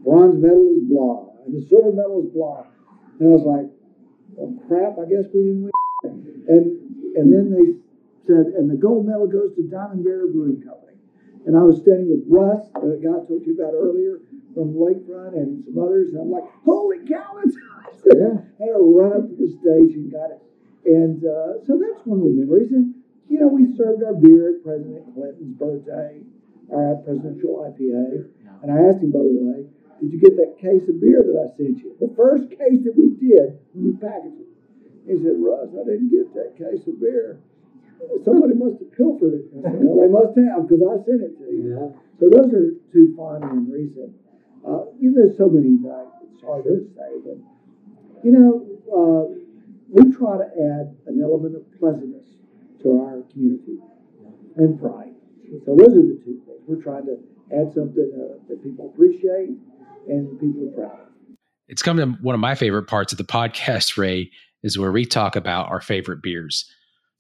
bronze 0.06 0.38
medal 0.38 0.78
is 0.78 0.86
blah, 0.86 1.37
and 1.48 1.56
the 1.56 1.64
silver 1.68 1.96
medal 1.96 2.22
was 2.22 2.30
blah, 2.36 2.68
and 3.20 3.24
I 3.24 3.32
was 3.32 3.48
like, 3.48 3.72
well, 4.36 4.52
crap, 4.68 5.00
I 5.00 5.08
guess 5.10 5.26
we 5.34 5.48
didn't 5.48 5.64
win. 5.66 5.74
And 6.48 6.66
and 7.18 7.34
then 7.34 7.50
they 7.50 7.80
said, 8.28 8.54
and 8.54 8.70
the 8.70 8.78
gold 8.78 9.08
medal 9.08 9.26
goes 9.26 9.56
to 9.56 9.64
Diamond 9.64 10.04
Bear 10.04 10.28
Brewing 10.28 10.62
Company. 10.62 10.88
And 11.48 11.56
I 11.56 11.64
was 11.64 11.80
standing 11.80 12.12
with 12.12 12.28
Russ, 12.28 12.68
the 12.76 13.00
guy 13.00 13.16
I 13.16 13.24
told 13.24 13.48
you 13.48 13.56
about 13.56 13.72
earlier 13.72 14.20
from 14.52 14.76
Lakefront 14.76 15.32
and 15.40 15.64
some 15.64 15.80
others. 15.80 16.12
And 16.12 16.28
I'm 16.28 16.32
like, 16.32 16.44
holy 16.68 17.08
cow, 17.08 17.40
that's. 17.40 17.56
Yeah. 18.04 18.44
I 18.60 18.64
had 18.68 18.76
to 18.76 18.84
run 18.84 19.12
up 19.16 19.26
to 19.32 19.36
the 19.36 19.48
stage 19.48 19.96
and 19.96 20.12
got 20.12 20.36
it. 20.36 20.44
And 20.86 21.24
uh, 21.24 21.64
so 21.64 21.80
that's 21.80 22.04
one 22.04 22.20
of 22.20 22.28
the 22.28 22.36
memories. 22.36 22.72
And, 22.76 23.00
you 23.32 23.40
know, 23.40 23.48
we 23.48 23.72
served 23.80 24.04
our 24.04 24.16
beer 24.16 24.56
at 24.56 24.64
President 24.64 25.08
Clinton's 25.16 25.56
birthday, 25.56 26.20
our 26.72 27.00
presidential 27.04 27.64
IPA. 27.64 28.28
And 28.64 28.72
I 28.72 28.92
asked 28.92 29.00
him, 29.00 29.16
by 29.16 29.24
the 29.24 29.36
way, 29.40 29.72
did 30.02 30.14
you 30.14 30.20
get 30.20 30.38
that 30.38 30.58
case 30.62 30.88
of 30.90 31.02
beer 31.02 31.24
that 31.24 31.38
I 31.38 31.48
sent 31.58 31.80
you? 31.80 31.96
The 32.00 32.14
first 32.16 32.50
case 32.50 32.82
that 32.86 32.96
we 32.96 33.18
did, 33.18 33.58
we 33.74 33.94
packaged 33.98 34.46
it. 34.46 34.52
He 35.08 35.16
said, 35.24 35.40
Russ, 35.40 35.72
I 35.74 35.88
didn't 35.88 36.12
get 36.12 36.34
that 36.36 36.58
case 36.58 36.86
of 36.86 37.00
beer 37.00 37.40
somebody 38.24 38.54
must 38.54 38.80
have 38.80 38.92
pilfered 38.94 39.34
it. 39.34 39.46
well, 39.54 39.98
they 40.02 40.12
must 40.12 40.34
have 40.38 40.68
because 40.68 40.82
I 40.86 40.96
sent 41.06 41.22
it 41.22 41.34
to 41.42 41.48
you. 41.50 41.66
Yeah. 41.74 41.90
So 42.20 42.30
those 42.30 42.50
are 42.54 42.78
two 42.94 43.14
memories. 43.18 43.98
And 43.98 44.14
uh, 44.66 44.90
you 45.00 45.12
know, 45.12 45.26
there's 45.26 45.38
so 45.38 45.50
many 45.50 45.78
that 45.86 46.06
it's 46.26 46.42
hard 46.44 46.66
to 46.66 46.86
say, 46.96 47.12
but 47.24 47.38
you 48.24 48.32
know, 48.34 48.66
uh, 48.90 49.24
we 49.90 50.12
try 50.14 50.38
to 50.38 50.48
add 50.48 50.98
an 51.08 51.22
element 51.22 51.56
of 51.56 51.64
pleasantness 51.80 52.26
to 52.84 53.02
our 53.02 53.22
community 53.32 53.80
and 54.58 54.80
pride. 54.80 55.14
So 55.66 55.76
those 55.76 55.96
are 55.96 56.06
the 56.06 56.20
two 56.26 56.42
things. 56.46 56.62
We're 56.68 56.82
trying 56.82 57.06
to 57.06 57.18
add 57.56 57.72
something 57.74 58.12
uh, 58.12 58.44
that 58.50 58.62
people 58.64 58.92
appreciate 58.94 59.56
and 60.08 60.40
people 60.40 60.70
are 60.70 60.88
proud. 60.88 61.08
It's 61.68 61.82
come 61.82 61.98
to 61.98 62.06
one 62.22 62.36
of 62.36 62.42
my 62.42 62.56
favorite 62.56 62.88
parts 62.88 63.12
of 63.12 63.18
the 63.18 63.26
podcast, 63.26 63.98
Ray, 63.98 64.32
is 64.64 64.78
where 64.78 64.92
we 64.92 65.06
talk 65.06 65.36
about 65.36 65.70
our 65.70 65.82
favorite 65.82 66.22
beers 66.22 66.66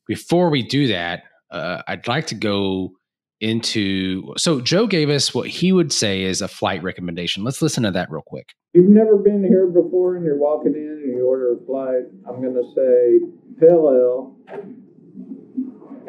before 0.07 0.49
we 0.49 0.63
do 0.63 0.87
that, 0.87 1.23
uh, 1.51 1.83
I'd 1.87 2.07
like 2.07 2.27
to 2.27 2.35
go 2.35 2.93
into. 3.39 4.33
So 4.37 4.61
Joe 4.61 4.87
gave 4.87 5.09
us 5.09 5.33
what 5.33 5.47
he 5.47 5.71
would 5.71 5.93
say 5.93 6.23
is 6.23 6.41
a 6.41 6.47
flight 6.47 6.81
recommendation. 6.81 7.43
Let's 7.43 7.61
listen 7.61 7.83
to 7.83 7.91
that 7.91 8.09
real 8.09 8.23
quick. 8.25 8.53
If 8.73 8.81
you've 8.81 8.89
never 8.89 9.17
been 9.17 9.43
here 9.43 9.67
before, 9.67 10.15
and 10.15 10.25
you're 10.25 10.37
walking 10.37 10.73
in 10.73 11.01
and 11.03 11.17
you 11.17 11.27
order 11.27 11.53
a 11.53 11.65
flight. 11.65 12.05
I'm 12.27 12.41
going 12.41 12.55
to 12.55 12.73
say 12.73 13.19
Pale 13.59 13.91
Ale. 13.93 14.35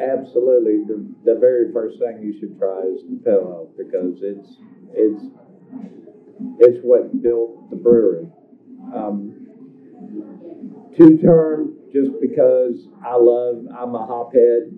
Absolutely, 0.01 0.85
the 0.87 1.05
the 1.25 1.37
very 1.37 1.73
first 1.73 1.99
thing 1.99 2.23
you 2.23 2.39
should 2.39 2.57
try 2.57 2.79
is 2.83 3.01
the 3.09 3.19
Pale 3.23 3.35
Ale 3.35 3.71
because 3.77 4.19
it's 4.21 4.49
it's 4.93 5.23
it's 6.59 6.79
what 6.83 7.21
built 7.21 7.69
the 7.69 7.75
brewery. 7.75 8.27
Um, 8.93 9.47
two 10.97 11.17
term 11.17 11.75
just 11.93 12.11
because 12.21 12.87
I 13.05 13.15
love, 13.15 13.65
I'm 13.77 13.95
a 13.95 14.05
hophead. 14.05 14.69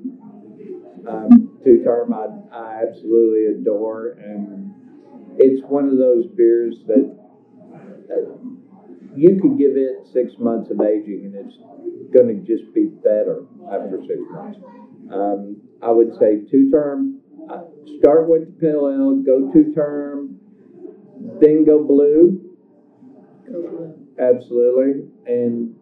Um, 1.08 1.60
two 1.64 1.84
term, 1.84 2.14
I, 2.14 2.28
I 2.56 2.84
absolutely 2.88 3.60
adore, 3.60 4.18
and 4.24 4.72
it's 5.38 5.62
one 5.68 5.90
of 5.90 5.98
those 5.98 6.28
beers 6.38 6.76
that, 6.88 7.18
that 8.08 8.40
you 9.16 9.40
could 9.42 9.58
give 9.58 9.76
it 9.76 10.08
six 10.14 10.34
months 10.40 10.70
of 10.72 10.80
aging, 10.80 11.26
and 11.26 11.36
it's 11.36 11.58
going 12.14 12.28
to 12.28 12.46
just 12.46 12.74
be 12.74 12.86
better 13.04 13.44
after 13.72 14.00
six 14.08 14.20
months. 14.30 14.60
Um, 15.12 15.58
I 15.82 15.92
would 15.92 16.14
say 16.20 16.46
two 16.50 16.70
term. 16.72 17.20
Uh, 17.50 17.64
start 18.00 18.30
with 18.30 18.46
the 18.46 18.62
pale 18.62 18.88
ale, 18.88 19.24
go 19.26 19.52
two 19.52 19.74
term, 19.74 20.40
then 21.40 21.66
go 21.66 21.84
blue. 21.84 22.48
Absolutely, 24.20 25.10
and 25.26 25.76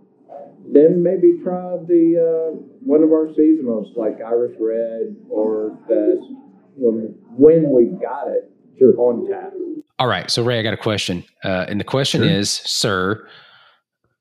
then 0.71 1.03
maybe 1.03 1.39
try 1.43 1.77
the 1.87 2.15
uh, 2.17 2.55
one 2.81 3.03
of 3.03 3.11
our 3.11 3.27
seasonals 3.27 3.95
like 3.95 4.21
Irish 4.25 4.55
Red 4.59 5.15
or 5.29 5.77
Fest 5.87 6.31
when 6.75 7.15
when 7.35 7.71
we've 7.71 7.99
got 8.01 8.27
it 8.27 8.51
sure. 8.77 8.97
on 8.97 9.29
tap. 9.29 9.53
All 9.97 10.07
right, 10.07 10.31
so 10.31 10.43
Ray, 10.43 10.59
I 10.59 10.63
got 10.63 10.73
a 10.73 10.77
question, 10.77 11.25
uh, 11.43 11.65
and 11.67 11.79
the 11.79 11.83
question 11.83 12.21
sure. 12.21 12.29
is, 12.29 12.49
sir, 12.49 13.27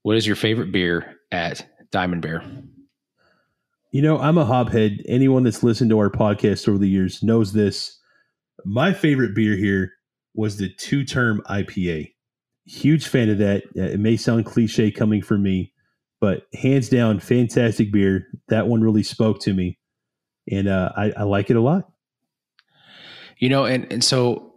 what 0.02 0.16
is 0.16 0.26
your 0.26 0.36
favorite 0.36 0.72
beer 0.72 1.16
at 1.30 1.64
Diamond 1.92 2.22
Bear? 2.22 2.42
You 3.92 4.02
know, 4.02 4.18
I'm 4.18 4.38
a 4.38 4.44
hophead. 4.44 5.02
Anyone 5.06 5.44
that's 5.44 5.62
listened 5.62 5.90
to 5.90 5.98
our 5.98 6.10
podcast 6.10 6.68
over 6.68 6.78
the 6.78 6.88
years 6.88 7.22
knows 7.22 7.52
this. 7.52 7.98
My 8.64 8.92
favorite 8.92 9.34
beer 9.34 9.56
here 9.56 9.92
was 10.34 10.56
the 10.56 10.68
two 10.68 11.04
term 11.04 11.42
IPA. 11.48 12.12
Huge 12.66 13.08
fan 13.08 13.30
of 13.30 13.38
that. 13.38 13.64
It 13.74 14.00
may 14.00 14.16
sound 14.16 14.44
cliche 14.46 14.90
coming 14.90 15.22
from 15.22 15.42
me, 15.42 15.72
but 16.20 16.42
hands 16.54 16.88
down, 16.88 17.20
fantastic 17.20 17.92
beer. 17.92 18.26
That 18.48 18.66
one 18.66 18.82
really 18.82 19.02
spoke 19.02 19.40
to 19.42 19.54
me, 19.54 19.78
and 20.50 20.68
uh, 20.68 20.90
I, 20.96 21.12
I 21.16 21.22
like 21.22 21.50
it 21.50 21.56
a 21.56 21.60
lot. 21.60 21.90
You 23.38 23.48
know, 23.48 23.64
and 23.64 23.90
and 23.92 24.04
so 24.04 24.54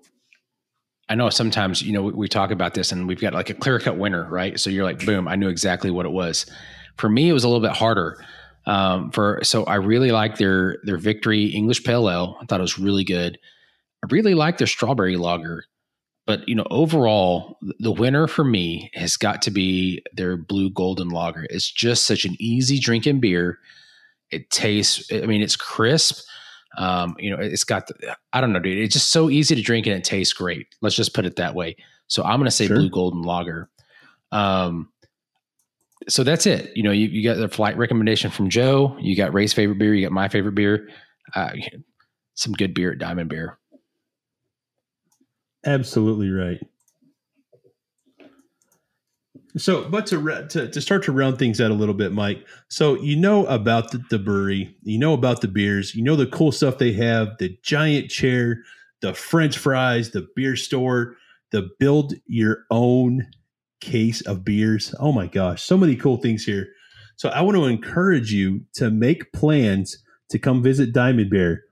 I 1.07 1.15
know 1.15 1.29
sometimes 1.29 1.81
you 1.81 1.93
know 1.93 2.03
we, 2.03 2.13
we 2.13 2.27
talk 2.27 2.51
about 2.51 2.73
this, 2.73 2.91
and 2.91 3.07
we've 3.07 3.21
got 3.21 3.33
like 3.33 3.49
a 3.49 3.53
clear 3.53 3.79
cut 3.79 3.97
winner, 3.97 4.27
right? 4.29 4.59
So 4.59 4.69
you're 4.69 4.83
like, 4.83 5.05
boom, 5.05 5.27
I 5.27 5.35
knew 5.35 5.49
exactly 5.49 5.91
what 5.91 6.05
it 6.05 6.11
was. 6.11 6.45
For 6.97 7.09
me, 7.09 7.29
it 7.29 7.33
was 7.33 7.43
a 7.43 7.47
little 7.47 7.61
bit 7.65 7.75
harder. 7.75 8.23
Um, 8.65 9.11
for 9.11 9.39
so 9.43 9.63
I 9.63 9.75
really 9.75 10.11
like 10.11 10.37
their 10.37 10.77
their 10.83 10.97
Victory 10.97 11.45
English 11.45 11.83
Pale 11.83 12.09
Ale. 12.09 12.37
I 12.41 12.45
thought 12.45 12.59
it 12.59 12.63
was 12.63 12.77
really 12.77 13.03
good. 13.03 13.37
I 14.03 14.07
really 14.09 14.33
like 14.33 14.57
their 14.57 14.67
strawberry 14.67 15.17
lager. 15.17 15.65
But 16.27 16.47
you 16.47 16.55
know, 16.55 16.67
overall, 16.69 17.57
the 17.79 17.91
winner 17.91 18.27
for 18.27 18.43
me 18.43 18.91
has 18.93 19.17
got 19.17 19.41
to 19.43 19.51
be 19.51 20.03
their 20.13 20.37
blue 20.37 20.69
golden 20.69 21.09
lager. 21.09 21.45
It's 21.49 21.69
just 21.69 22.05
such 22.05 22.25
an 22.25 22.35
easy 22.39 22.79
drinking 22.79 23.19
beer. 23.19 23.59
It 24.29 24.49
tastes, 24.49 25.11
I 25.11 25.25
mean, 25.25 25.41
it's 25.41 25.55
crisp. 25.55 26.23
Um, 26.77 27.15
you 27.19 27.29
know, 27.29 27.41
it's 27.41 27.65
got, 27.65 27.87
the, 27.87 28.15
I 28.31 28.39
don't 28.39 28.53
know, 28.53 28.59
dude. 28.59 28.77
It's 28.77 28.93
just 28.93 29.11
so 29.11 29.29
easy 29.29 29.55
to 29.55 29.61
drink 29.61 29.87
and 29.87 29.95
it 29.95 30.05
tastes 30.05 30.31
great. 30.31 30.67
Let's 30.81 30.95
just 30.95 31.13
put 31.13 31.25
it 31.25 31.35
that 31.35 31.53
way. 31.53 31.75
So 32.07 32.23
I'm 32.23 32.37
going 32.37 32.45
to 32.45 32.51
say 32.51 32.67
sure. 32.67 32.77
blue 32.77 32.89
golden 32.89 33.23
lager. 33.23 33.69
Um, 34.31 34.89
so 36.07 36.23
that's 36.23 36.45
it. 36.45 36.71
You 36.75 36.83
know, 36.83 36.91
you, 36.91 37.07
you 37.07 37.23
got 37.23 37.37
the 37.37 37.49
flight 37.49 37.77
recommendation 37.77 38.31
from 38.31 38.49
Joe. 38.49 38.95
You 39.01 39.15
got 39.15 39.33
Ray's 39.33 39.53
favorite 39.53 39.79
beer. 39.79 39.93
You 39.93 40.05
got 40.05 40.13
my 40.13 40.29
favorite 40.29 40.55
beer. 40.55 40.87
Uh, 41.35 41.51
some 42.35 42.53
good 42.53 42.73
beer 42.73 42.93
at 42.93 42.99
Diamond 42.99 43.29
Bear. 43.29 43.59
Absolutely 45.65 46.29
right. 46.29 46.61
So, 49.57 49.89
but 49.89 50.05
to, 50.07 50.47
to 50.47 50.69
to 50.69 50.81
start 50.81 51.03
to 51.03 51.11
round 51.11 51.37
things 51.37 51.59
out 51.59 51.71
a 51.71 51.75
little 51.75 51.93
bit, 51.93 52.13
Mike. 52.13 52.47
So 52.69 52.95
you 52.95 53.17
know 53.17 53.45
about 53.47 53.91
the, 53.91 54.01
the 54.09 54.17
brewery, 54.17 54.75
you 54.83 54.97
know 54.97 55.13
about 55.13 55.41
the 55.41 55.49
beers, 55.49 55.93
you 55.93 56.03
know 56.03 56.15
the 56.15 56.27
cool 56.27 56.51
stuff 56.53 56.77
they 56.77 56.93
have, 56.93 57.37
the 57.37 57.57
giant 57.61 58.09
chair, 58.09 58.63
the 59.01 59.13
French 59.13 59.57
fries, 59.57 60.11
the 60.11 60.27
beer 60.35 60.55
store, 60.55 61.17
the 61.51 61.69
build 61.79 62.13
your 62.27 62.65
own 62.71 63.27
case 63.81 64.21
of 64.21 64.45
beers. 64.45 64.95
Oh 64.99 65.11
my 65.11 65.27
gosh, 65.27 65.63
so 65.63 65.77
many 65.77 65.97
cool 65.97 66.17
things 66.17 66.45
here. 66.45 66.67
So 67.17 67.29
I 67.29 67.41
want 67.41 67.57
to 67.57 67.65
encourage 67.65 68.31
you 68.31 68.61
to 68.75 68.89
make 68.89 69.33
plans 69.33 70.01
to 70.29 70.39
come 70.39 70.63
visit 70.63 70.93
Diamond 70.93 71.29
Bear. 71.29 71.63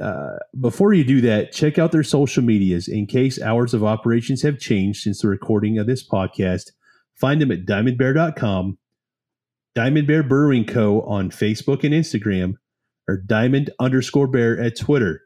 Uh, 0.00 0.36
before 0.60 0.92
you 0.92 1.04
do 1.04 1.20
that, 1.20 1.52
check 1.52 1.78
out 1.78 1.92
their 1.92 2.02
social 2.02 2.42
medias 2.42 2.86
in 2.86 3.06
case 3.06 3.40
hours 3.40 3.74
of 3.74 3.82
operations 3.82 4.42
have 4.42 4.58
changed 4.58 5.02
since 5.02 5.22
the 5.22 5.28
recording 5.28 5.78
of 5.78 5.86
this 5.86 6.06
podcast. 6.06 6.70
Find 7.20 7.40
them 7.40 7.50
at 7.50 7.66
diamondbear.com, 7.66 8.78
Diamond 9.74 10.06
Bear 10.06 10.22
Brewing 10.22 10.64
Co. 10.64 11.02
on 11.02 11.30
Facebook 11.30 11.84
and 11.84 11.92
Instagram, 11.92 12.54
or 13.08 13.18
diamond 13.18 13.70
underscore 13.78 14.26
bear 14.26 14.58
at 14.58 14.78
Twitter. 14.78 15.22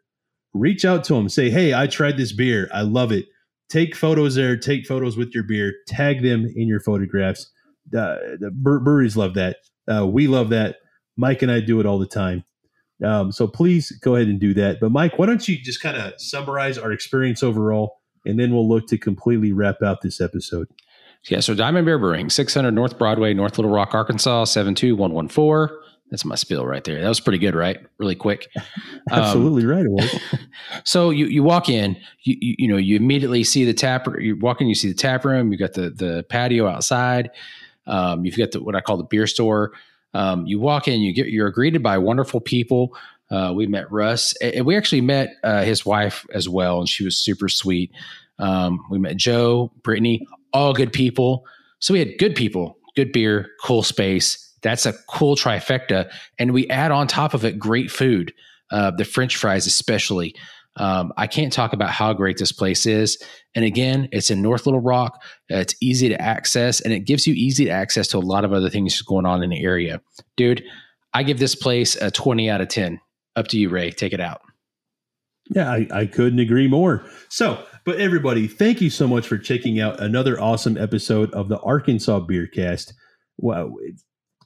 Reach 0.55 0.85
out 0.85 1.05
to 1.05 1.14
them. 1.14 1.29
Say, 1.29 1.50
hey, 1.50 1.74
I 1.74 1.87
tried 1.87 2.16
this 2.16 2.33
beer. 2.33 2.68
I 2.72 2.83
love 2.83 3.12
it. 3.12 3.27
Take 3.68 3.94
photos 3.94 4.35
there. 4.35 4.57
Take 4.57 4.87
photos 4.87 5.16
with 5.16 5.35
your 5.35 5.44
beer. 5.44 5.74
Tag 5.87 6.22
them 6.22 6.46
in 6.55 6.68
your 6.68 6.81
photographs. 6.81 7.50
Uh, 7.88 8.16
the 8.38 8.50
breweries 8.53 9.16
love 9.16 9.35
that. 9.35 9.57
Uh, 9.92 10.07
we 10.07 10.27
love 10.27 10.48
that. 10.50 10.77
Mike 11.16 11.42
and 11.42 11.50
I 11.50 11.61
do 11.61 11.81
it 11.81 11.87
all 11.87 11.98
the 11.98 12.07
time. 12.07 12.44
Um, 13.05 13.33
so 13.33 13.47
please 13.47 13.90
go 14.03 14.17
ahead 14.17 14.29
and 14.29 14.40
do 14.40 14.55
that. 14.55 14.81
But 14.81 14.90
Mike, 14.90 15.19
why 15.19 15.27
don't 15.27 15.47
you 15.47 15.59
just 15.59 15.81
kind 15.81 15.97
of 15.97 16.14
summarize 16.21 16.79
our 16.79 16.93
experience 16.93 17.43
overall, 17.43 18.01
and 18.25 18.38
then 18.38 18.53
we'll 18.53 18.69
look 18.69 18.87
to 18.88 18.99
completely 18.99 19.53
wrap 19.53 19.83
out 19.83 20.01
this 20.03 20.21
episode. 20.21 20.69
Yeah, 21.29 21.40
so 21.40 21.55
Diamond 21.55 21.87
Bear 21.87 21.99
Brewing, 21.99 22.29
600 22.29 22.71
North 22.73 22.99
Broadway, 22.99 23.33
North 23.33 23.57
Little 23.57 23.71
Rock, 23.71 23.95
Arkansas, 23.95 24.45
72114. 24.45 25.79
That's 26.11 26.25
my 26.25 26.35
spill 26.35 26.67
right 26.67 26.85
there. 26.85 27.01
That 27.01 27.09
was 27.09 27.19
pretty 27.19 27.38
good, 27.38 27.55
right? 27.55 27.79
Really 27.99 28.14
quick. 28.14 28.49
Absolutely 29.11 29.62
um, 29.62 29.69
right. 29.69 29.85
It 29.87 29.90
was. 29.90 30.21
so 30.85 31.11
you 31.11 31.27
you 31.27 31.43
walk 31.43 31.69
in, 31.69 31.97
you, 32.23 32.37
you, 32.40 32.55
you 32.59 32.69
know 32.69 32.77
you 32.77 32.97
immediately 32.97 33.43
see 33.43 33.64
the 33.64 33.73
tap. 33.73 34.07
You 34.21 34.37
walk 34.38 34.61
in, 34.61 34.67
you 34.67 34.75
see 34.75 34.88
the 34.88 34.95
tap 34.95 35.25
room. 35.25 35.51
You 35.51 35.59
got 35.59 35.73
the 35.73 35.90
the 35.90 36.25
patio 36.29 36.69
outside. 36.69 37.31
Um, 37.87 38.25
you've 38.25 38.37
got 38.37 38.53
the 38.53 38.62
what 38.62 38.77
I 38.77 38.81
call 38.81 38.99
the 38.99 39.05
beer 39.05 39.27
store. 39.27 39.73
Um, 40.14 40.46
you 40.46 40.61
walk 40.61 40.88
in, 40.88 41.00
you 41.00 41.12
get 41.12 41.27
you're 41.27 41.50
greeted 41.50 41.83
by 41.83 41.98
wonderful 41.98 42.40
people. 42.40 42.96
Uh, 43.31 43.53
we 43.55 43.66
met 43.66 43.90
Russ, 43.90 44.35
and 44.37 44.64
we 44.64 44.77
actually 44.77 45.00
met 45.00 45.35
uh, 45.42 45.62
his 45.62 45.85
wife 45.85 46.27
as 46.33 46.48
well, 46.48 46.79
and 46.79 46.88
she 46.88 47.05
was 47.05 47.16
super 47.16 47.48
sweet. 47.48 47.90
Um, 48.38 48.85
we 48.90 48.98
met 48.98 49.16
Joe, 49.16 49.72
Brittany, 49.83 50.27
all 50.53 50.72
good 50.72 50.92
people. 50.92 51.44
So 51.81 51.92
we 51.92 51.98
had 51.98 52.18
good 52.18 52.35
people, 52.35 52.79
good 52.96 53.12
beer, 53.12 53.50
cool 53.62 53.83
space. 53.83 54.40
That's 54.62 54.87
a 54.87 54.92
cool 55.09 55.37
trifecta. 55.37 56.11
And 56.38 56.53
we 56.53 56.68
add 56.68 56.90
on 56.90 57.07
top 57.07 57.35
of 57.35 57.44
it 57.44 57.59
great 57.59 57.90
food, 57.90 58.33
uh, 58.70 58.90
the 58.90 59.05
French 59.05 59.37
fries, 59.37 59.66
especially. 59.66 60.35
Um, 60.76 61.12
I 61.16 61.26
can't 61.26 61.52
talk 61.52 61.72
about 61.72 61.90
how 61.90 62.12
great 62.12 62.38
this 62.38 62.52
place 62.52 62.84
is. 62.87 63.22
And 63.54 63.64
again, 63.64 64.08
it's 64.12 64.30
in 64.30 64.42
North 64.42 64.66
Little 64.66 64.80
Rock. 64.80 65.22
It's 65.48 65.74
easy 65.80 66.08
to 66.08 66.20
access 66.20 66.80
and 66.80 66.92
it 66.92 67.00
gives 67.00 67.26
you 67.26 67.34
easy 67.34 67.70
access 67.70 68.08
to 68.08 68.18
a 68.18 68.20
lot 68.20 68.44
of 68.44 68.52
other 68.52 68.70
things 68.70 69.00
going 69.02 69.26
on 69.26 69.42
in 69.42 69.50
the 69.50 69.62
area. 69.62 70.00
Dude, 70.37 70.64
I 71.12 71.22
give 71.22 71.38
this 71.38 71.54
place 71.54 71.94
a 71.96 72.10
20 72.10 72.50
out 72.50 72.60
of 72.60 72.68
10. 72.68 73.00
Up 73.37 73.48
to 73.48 73.58
you, 73.58 73.68
Ray. 73.68 73.90
Take 73.90 74.12
it 74.12 74.20
out. 74.20 74.42
Yeah, 75.50 75.70
I, 75.70 75.87
I 75.92 76.06
couldn't 76.06 76.38
agree 76.38 76.68
more. 76.68 77.04
So, 77.28 77.64
but 77.84 78.00
everybody, 78.00 78.48
thank 78.48 78.80
you 78.80 78.90
so 78.90 79.06
much 79.06 79.26
for 79.26 79.37
checking 79.37 79.78
out 79.78 80.00
another 80.00 80.40
awesome 80.40 80.78
episode 80.78 81.32
of 81.32 81.48
the 81.48 81.58
Arkansas 81.60 82.20
Beer 82.20 82.46
Cast. 82.46 82.94
Wow, 83.37 83.74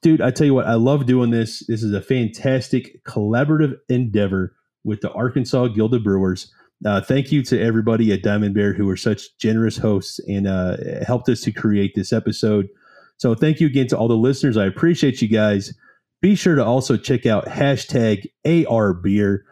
dude, 0.02 0.20
I 0.20 0.30
tell 0.30 0.46
you 0.46 0.54
what, 0.54 0.66
I 0.66 0.74
love 0.74 1.06
doing 1.06 1.30
this. 1.30 1.64
This 1.66 1.82
is 1.82 1.92
a 1.92 2.00
fantastic 2.00 3.04
collaborative 3.04 3.76
endeavor 3.88 4.56
with 4.84 5.00
the 5.00 5.12
Arkansas 5.12 5.68
Guild 5.68 5.94
of 5.94 6.04
Brewers. 6.04 6.52
Uh, 6.84 7.00
thank 7.00 7.32
you 7.32 7.42
to 7.42 7.60
everybody 7.60 8.12
at 8.12 8.22
Diamond 8.22 8.54
Bear 8.54 8.72
who 8.72 8.86
were 8.86 8.96
such 8.96 9.36
generous 9.38 9.76
hosts 9.76 10.20
and 10.28 10.46
uh, 10.46 10.76
helped 11.06 11.28
us 11.28 11.40
to 11.42 11.52
create 11.52 11.94
this 11.94 12.12
episode. 12.12 12.68
So 13.16 13.34
thank 13.34 13.60
you 13.60 13.66
again 13.66 13.88
to 13.88 13.98
all 13.98 14.08
the 14.08 14.16
listeners. 14.16 14.56
I 14.56 14.66
appreciate 14.66 15.20
you 15.20 15.28
guys. 15.28 15.74
Be 16.20 16.34
sure 16.34 16.54
to 16.54 16.64
also 16.64 16.96
check 16.96 17.26
out 17.26 17.46
hashtag 17.46 18.26
AR 18.44 18.94
Beer. 18.94 19.44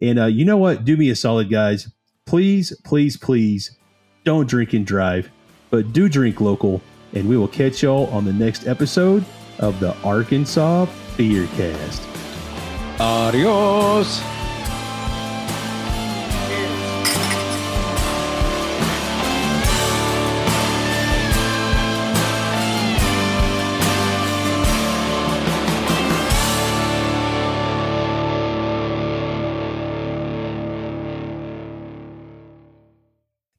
And 0.00 0.18
uh, 0.18 0.26
you 0.26 0.44
know 0.44 0.56
what? 0.56 0.84
Do 0.84 0.96
me 0.96 1.10
a 1.10 1.16
solid, 1.16 1.50
guys. 1.50 1.90
Please, 2.26 2.72
please, 2.84 3.16
please 3.16 3.76
don't 4.24 4.48
drink 4.48 4.72
and 4.72 4.86
drive, 4.86 5.30
but 5.70 5.92
do 5.92 6.08
drink 6.08 6.40
local. 6.40 6.80
And 7.14 7.28
we 7.28 7.36
will 7.36 7.48
catch 7.48 7.82
y'all 7.82 8.06
on 8.08 8.24
the 8.24 8.32
next 8.32 8.66
episode 8.66 9.24
of 9.58 9.80
the 9.80 9.96
Arkansas 10.02 10.86
Beercast. 11.16 12.04
Adios. 13.00 14.37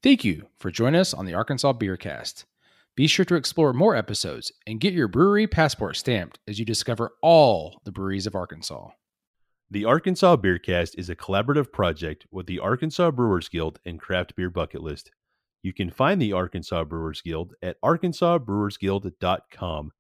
Thank 0.10 0.26
you 0.26 0.48
for 0.58 0.72
joining 0.72 1.00
us 1.00 1.14
on 1.14 1.28
the 1.28 1.36
Arkansas 1.36 1.74
Beercast. 1.74 2.46
Be 2.96 3.06
sure 3.06 3.26
to 3.26 3.36
explore 3.36 3.74
more 3.74 3.96
episodes 3.96 4.52
and 4.66 4.80
get 4.80 4.96
your 4.96 5.08
brewery 5.08 5.46
passport 5.46 5.98
stamped 5.98 6.40
as 6.48 6.58
you 6.58 6.66
discover 6.66 7.12
all 7.22 7.80
the 7.84 7.92
breweries 7.92 8.26
of 8.26 8.34
Arkansas. 8.34 8.90
The 9.70 9.86
Arkansas 9.86 10.38
Beercast 10.38 10.98
is 10.98 11.12
a 11.12 11.16
collaborative 11.16 11.72
project 11.72 12.26
with 12.32 12.48
the 12.48 12.58
Arkansas 12.58 13.12
Brewers 13.12 13.50
Guild 13.50 13.80
and 13.86 14.00
Craft 14.00 14.36
Beer 14.36 14.50
Bucket 14.50 14.82
List. 14.82 15.12
You 15.62 15.74
can 15.74 15.92
find 15.92 16.20
the 16.20 16.34
Arkansas 16.34 16.86
Brewers 16.86 17.22
Guild 17.22 17.54
at 17.62 17.80
arkansasbrewersguild.com, 17.86 19.92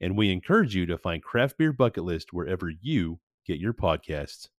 and 0.00 0.16
we 0.16 0.30
encourage 0.30 0.76
you 0.76 0.86
to 0.86 0.96
find 0.96 1.20
Craft 1.20 1.58
Beer 1.58 1.72
Bucket 1.72 2.04
List 2.04 2.32
wherever 2.32 2.70
you 2.70 3.18
get 3.44 3.58
your 3.58 3.72
podcasts. 3.72 4.50